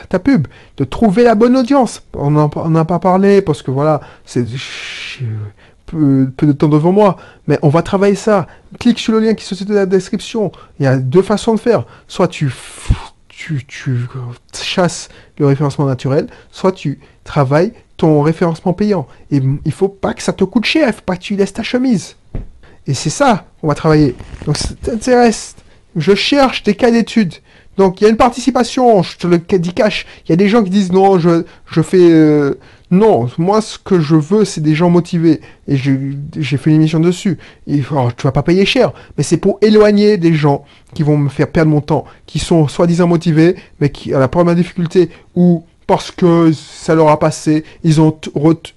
ta, 0.08 0.18
pub, 0.18 0.46
de 0.76 0.84
trouver 0.84 1.24
la 1.24 1.34
bonne 1.34 1.56
audience. 1.56 2.02
On 2.14 2.30
n'en 2.30 2.74
a 2.74 2.84
pas 2.84 2.98
parlé 2.98 3.42
parce 3.42 3.62
que 3.62 3.70
voilà, 3.70 4.00
c'est 4.24 4.44
peu, 5.86 6.30
peu, 6.36 6.46
de 6.46 6.52
temps 6.52 6.68
devant 6.68 6.92
moi, 6.92 7.16
mais 7.46 7.58
on 7.62 7.68
va 7.68 7.82
travailler 7.82 8.16
ça. 8.16 8.46
Clique 8.80 8.98
sur 8.98 9.12
le 9.12 9.20
lien 9.20 9.34
qui 9.34 9.44
se 9.44 9.54
situe 9.54 9.70
dans 9.70 9.78
la 9.78 9.86
description. 9.86 10.52
Il 10.78 10.84
y 10.84 10.86
a 10.86 10.96
deux 10.96 11.22
façons 11.22 11.54
de 11.54 11.60
faire. 11.60 11.84
Soit 12.08 12.28
tu 12.28 12.52
tu, 13.28 13.64
tu 13.66 14.08
chasses 14.52 15.08
le 15.38 15.46
référencement 15.46 15.84
naturel, 15.84 16.26
soit 16.50 16.72
tu 16.72 17.00
travailles 17.22 17.72
ton 17.96 18.22
référencement 18.22 18.72
payant. 18.72 19.06
Et 19.30 19.40
il 19.64 19.72
faut 19.72 19.88
pas 19.88 20.14
que 20.14 20.22
ça 20.22 20.32
te 20.32 20.44
coûte 20.44 20.64
cher, 20.64 20.88
il 20.88 20.92
faut 20.92 21.02
pas 21.02 21.16
que 21.16 21.22
tu 21.22 21.36
laisses 21.36 21.52
ta 21.52 21.62
chemise. 21.62 22.16
Et 22.86 22.94
c'est 22.94 23.10
ça 23.10 23.46
qu'on 23.60 23.68
va 23.68 23.74
travailler. 23.74 24.14
Donc 24.46 24.56
ça 24.56 24.70
t'intéresse. 24.80 25.54
Je 25.96 26.14
cherche 26.14 26.62
des 26.62 26.74
cas 26.74 26.90
d'études. 26.90 27.34
Donc 27.76 28.00
il 28.00 28.04
y 28.04 28.06
a 28.06 28.10
une 28.10 28.16
participation, 28.16 29.02
je 29.02 29.16
te 29.16 29.26
le 29.26 29.38
dis 29.38 29.72
cash. 29.72 30.06
Il 30.26 30.30
y 30.30 30.32
a 30.32 30.36
des 30.36 30.48
gens 30.48 30.62
qui 30.62 30.70
disent 30.70 30.92
non, 30.92 31.18
je, 31.18 31.44
je 31.66 31.82
fais... 31.82 32.10
Euh, 32.10 32.58
non, 32.90 33.28
moi 33.36 33.60
ce 33.60 33.78
que 33.78 33.98
je 33.98 34.14
veux 34.14 34.44
c'est 34.44 34.60
des 34.60 34.74
gens 34.74 34.90
motivés. 34.90 35.40
Et 35.68 35.76
j'ai 35.76 36.56
fait 36.56 36.70
une 36.70 36.76
émission 36.76 37.00
dessus. 37.00 37.38
Et, 37.66 37.82
oh, 37.90 38.08
tu 38.16 38.22
vas 38.24 38.32
pas 38.32 38.42
payer 38.42 38.64
cher, 38.64 38.92
mais 39.18 39.24
c'est 39.24 39.36
pour 39.36 39.58
éloigner 39.60 40.16
des 40.16 40.34
gens 40.34 40.64
qui 40.94 41.02
vont 41.02 41.18
me 41.18 41.28
faire 41.28 41.48
perdre 41.48 41.70
mon 41.70 41.80
temps, 41.80 42.04
qui 42.26 42.38
sont 42.38 42.68
soi-disant 42.68 43.08
motivés, 43.08 43.56
mais 43.80 43.90
qui 43.90 44.14
à 44.14 44.18
la 44.18 44.28
première 44.28 44.54
difficulté 44.54 45.10
ou 45.34 45.64
parce 45.86 46.10
que 46.10 46.50
ça 46.52 46.94
leur 46.94 47.08
a 47.08 47.18
passé, 47.18 47.64
ils 47.84 48.00
ont, 48.00 48.18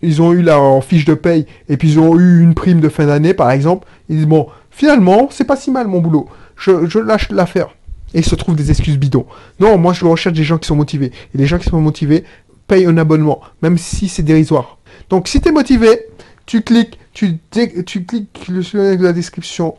ils 0.02 0.22
ont 0.22 0.32
eu 0.32 0.42
leur 0.42 0.84
fiche 0.84 1.06
de 1.06 1.16
paye 1.16 1.46
et 1.68 1.78
puis 1.78 1.94
ils 1.94 2.00
ont 2.00 2.20
eu 2.20 2.44
une 2.44 2.54
prime 2.54 2.82
de 2.82 2.90
fin 2.90 3.08
d'année 3.08 3.34
par 3.34 3.50
exemple, 3.52 3.88
ils 4.10 4.18
disent 4.18 4.28
bon, 4.28 4.48
finalement, 4.70 5.28
c'est 5.32 5.46
pas 5.46 5.56
si 5.56 5.72
mal 5.72 5.88
mon 5.88 6.00
boulot, 6.00 6.28
je, 6.60 7.00
lâche 7.00 7.30
l'affaire. 7.32 7.70
Et 8.14 8.20
il 8.20 8.26
se 8.26 8.36
trouve 8.36 8.56
des 8.56 8.70
excuses 8.72 8.98
bidons. 8.98 9.26
Non, 9.60 9.78
moi 9.78 9.94
je 9.94 10.06
recherche 10.06 10.36
des 10.36 10.44
gens 10.44 10.58
qui 10.58 10.68
sont 10.68 10.76
motivés. 10.76 11.12
Et 11.34 11.38
les 11.38 11.46
gens 11.46 11.58
qui 11.58 11.70
sont 11.70 11.82
motivés 11.82 12.24
payent 12.68 12.86
un 12.86 12.98
abonnement, 12.98 13.42
même 13.62 13.78
si 13.78 14.10
c'est 14.10 14.24
dérisoire. 14.24 14.78
Donc 15.10 15.28
si 15.28 15.42
tu 15.42 15.50
es 15.50 15.52
motivé, 15.52 16.08
tu 16.46 16.62
cliques, 16.62 17.00
tu, 17.14 17.38
tu 17.86 18.06
cliques 18.06 18.48
le 18.48 18.60
lien 18.60 18.96
de 18.96 19.04
la 19.04 19.14
description. 19.14 19.76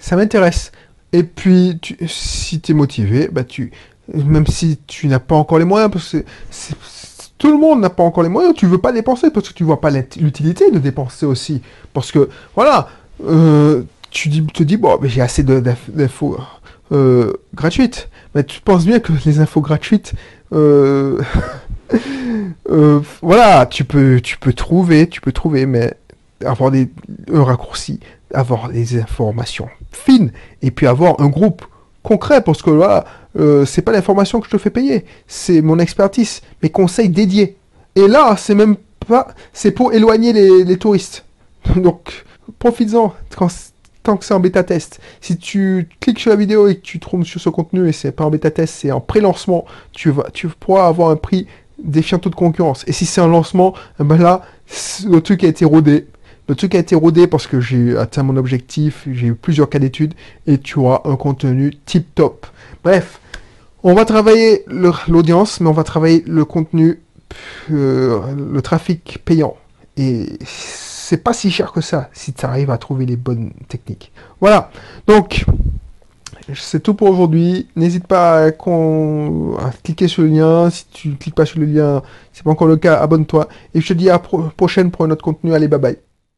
Ça 0.00 0.16
m'intéresse. 0.16 0.72
Et 1.12 1.22
puis, 1.22 1.78
si 2.06 2.60
tu 2.60 2.72
es 2.72 2.74
motivé, 2.74 3.28
bah 3.32 3.44
tu, 3.44 3.72
même 4.12 4.46
si 4.46 4.78
tu 4.86 5.06
n'as 5.06 5.18
pas 5.18 5.36
encore 5.36 5.58
les 5.58 5.64
moyens, 5.64 5.90
parce 5.90 6.12
que 6.12 6.24
tout 7.38 7.50
le 7.50 7.58
monde 7.58 7.80
n'a 7.80 7.90
pas 7.90 8.02
encore 8.02 8.22
les 8.22 8.28
moyens, 8.28 8.54
tu 8.54 8.66
veux 8.66 8.78
pas 8.78 8.92
dépenser 8.92 9.30
parce 9.30 9.48
que 9.48 9.54
tu 9.54 9.64
vois 9.64 9.80
pas 9.80 9.90
l'utilité 9.90 10.70
de 10.70 10.78
dépenser 10.78 11.24
aussi. 11.24 11.62
Parce 11.94 12.12
que, 12.12 12.28
voilà, 12.54 12.88
euh, 13.26 13.82
tu 14.10 14.44
te 14.46 14.62
dis, 14.62 14.76
bon, 14.76 14.98
j'ai 15.02 15.20
assez 15.20 15.42
d'infos 15.42 16.38
euh, 16.92 17.32
gratuites. 17.54 18.08
Mais 18.34 18.44
tu 18.44 18.60
penses 18.60 18.84
bien 18.84 19.00
que 19.00 19.12
les 19.24 19.40
infos 19.40 19.60
gratuites, 19.60 20.12
euh, 20.52 21.20
voilà, 23.22 23.66
tu 23.66 23.84
peux, 23.84 24.20
tu 24.20 24.38
peux 24.38 24.52
trouver, 24.52 25.08
tu 25.08 25.20
peux 25.20 25.32
trouver, 25.32 25.66
mais 25.66 25.94
avoir 26.44 26.70
des 26.70 26.88
raccourcis, 27.32 28.00
avoir 28.32 28.68
des 28.68 29.00
informations 29.00 29.68
fines, 29.90 30.32
et 30.62 30.70
puis 30.70 30.86
avoir 30.86 31.20
un 31.20 31.28
groupe 31.28 31.64
concret, 32.02 32.42
parce 32.42 32.62
que 32.62 32.70
voilà, 32.70 33.04
euh, 33.38 33.64
c'est 33.64 33.82
pas 33.82 33.92
l'information 33.92 34.40
que 34.40 34.46
je 34.46 34.52
te 34.52 34.58
fais 34.58 34.70
payer, 34.70 35.04
c'est 35.26 35.60
mon 35.60 35.78
expertise, 35.78 36.42
mes 36.62 36.70
conseils 36.70 37.08
dédiés. 37.08 37.56
Et 37.94 38.08
là, 38.08 38.36
c'est 38.36 38.54
même 38.54 38.76
pas, 39.06 39.28
c'est 39.52 39.72
pour 39.72 39.92
éloigner 39.92 40.32
les, 40.32 40.78
touristes. 40.78 41.24
Donc, 41.76 42.24
profites-en 42.58 43.14
que 44.16 44.24
c'est 44.24 44.34
en 44.34 44.40
bêta 44.40 44.62
test. 44.62 45.00
Si 45.20 45.36
tu 45.36 45.88
cliques 46.00 46.20
sur 46.20 46.30
la 46.30 46.36
vidéo 46.36 46.68
et 46.68 46.76
que 46.76 46.82
tu 46.82 46.98
trompes 46.98 47.24
sur 47.24 47.40
ce 47.40 47.48
contenu 47.48 47.88
et 47.88 47.92
c'est 47.92 48.12
pas 48.12 48.24
en 48.24 48.30
bêta 48.30 48.50
test, 48.50 48.74
c'est 48.80 48.90
en 48.90 49.00
pré-lancement, 49.00 49.64
tu 49.92 50.10
vas, 50.10 50.30
tu 50.32 50.48
pourras 50.48 50.86
avoir 50.86 51.10
un 51.10 51.16
prix 51.16 51.46
défiant 51.82 52.18
toute 52.18 52.34
concurrence. 52.34 52.84
Et 52.86 52.92
si 52.92 53.06
c'est 53.06 53.20
un 53.20 53.28
lancement, 53.28 53.74
eh 54.00 54.04
ben 54.04 54.16
là, 54.16 54.42
le 55.06 55.20
truc 55.20 55.44
a 55.44 55.48
été 55.48 55.64
rodé. 55.64 56.06
Le 56.48 56.54
truc 56.54 56.74
a 56.74 56.78
été 56.78 56.94
rodé 56.94 57.26
parce 57.26 57.46
que 57.46 57.60
j'ai 57.60 57.96
atteint 57.96 58.22
mon 58.22 58.36
objectif, 58.36 59.06
j'ai 59.12 59.28
eu 59.28 59.34
plusieurs 59.34 59.68
cas 59.68 59.78
d'études 59.78 60.14
et 60.46 60.58
tu 60.58 60.78
auras 60.78 61.02
un 61.04 61.16
contenu 61.16 61.74
tip 61.84 62.14
top. 62.14 62.46
Bref, 62.82 63.20
on 63.82 63.94
va 63.94 64.04
travailler 64.04 64.64
l'audience, 64.66 65.60
mais 65.60 65.68
on 65.68 65.72
va 65.72 65.84
travailler 65.84 66.24
le 66.26 66.44
contenu, 66.44 67.00
euh, 67.70 68.20
le 68.34 68.62
trafic 68.62 69.18
payant. 69.24 69.56
Et 69.98 70.26
c'est 71.08 71.16
pas 71.16 71.32
si 71.32 71.50
cher 71.50 71.72
que 71.72 71.80
ça 71.80 72.10
si 72.12 72.34
tu 72.34 72.44
arrives 72.44 72.70
à 72.70 72.76
trouver 72.76 73.06
les 73.06 73.16
bonnes 73.16 73.52
techniques. 73.66 74.12
Voilà. 74.42 74.70
Donc, 75.06 75.46
c'est 76.54 76.82
tout 76.82 76.92
pour 76.92 77.08
aujourd'hui. 77.08 77.66
N'hésite 77.76 78.06
pas 78.06 78.48
à, 78.48 78.50
cliquer 79.82 80.06
sur 80.06 80.22
le 80.22 80.28
lien. 80.28 80.68
Si 80.68 80.84
tu 80.92 81.08
ne 81.08 81.14
cliques 81.14 81.34
pas 81.34 81.46
sur 81.46 81.60
le 81.60 81.64
lien, 81.64 82.02
c'est 82.34 82.42
pas 82.42 82.50
encore 82.50 82.68
le 82.68 82.76
cas, 82.76 82.96
abonne-toi. 83.00 83.48
Et 83.72 83.80
je 83.80 83.88
te 83.88 83.94
dis 83.94 84.10
à 84.10 84.14
la 84.14 84.50
prochaine 84.50 84.90
pour 84.90 85.06
un 85.06 85.10
autre 85.10 85.24
contenu. 85.24 85.54
Allez, 85.54 85.68
bye 85.68 85.80
bye. 85.80 86.07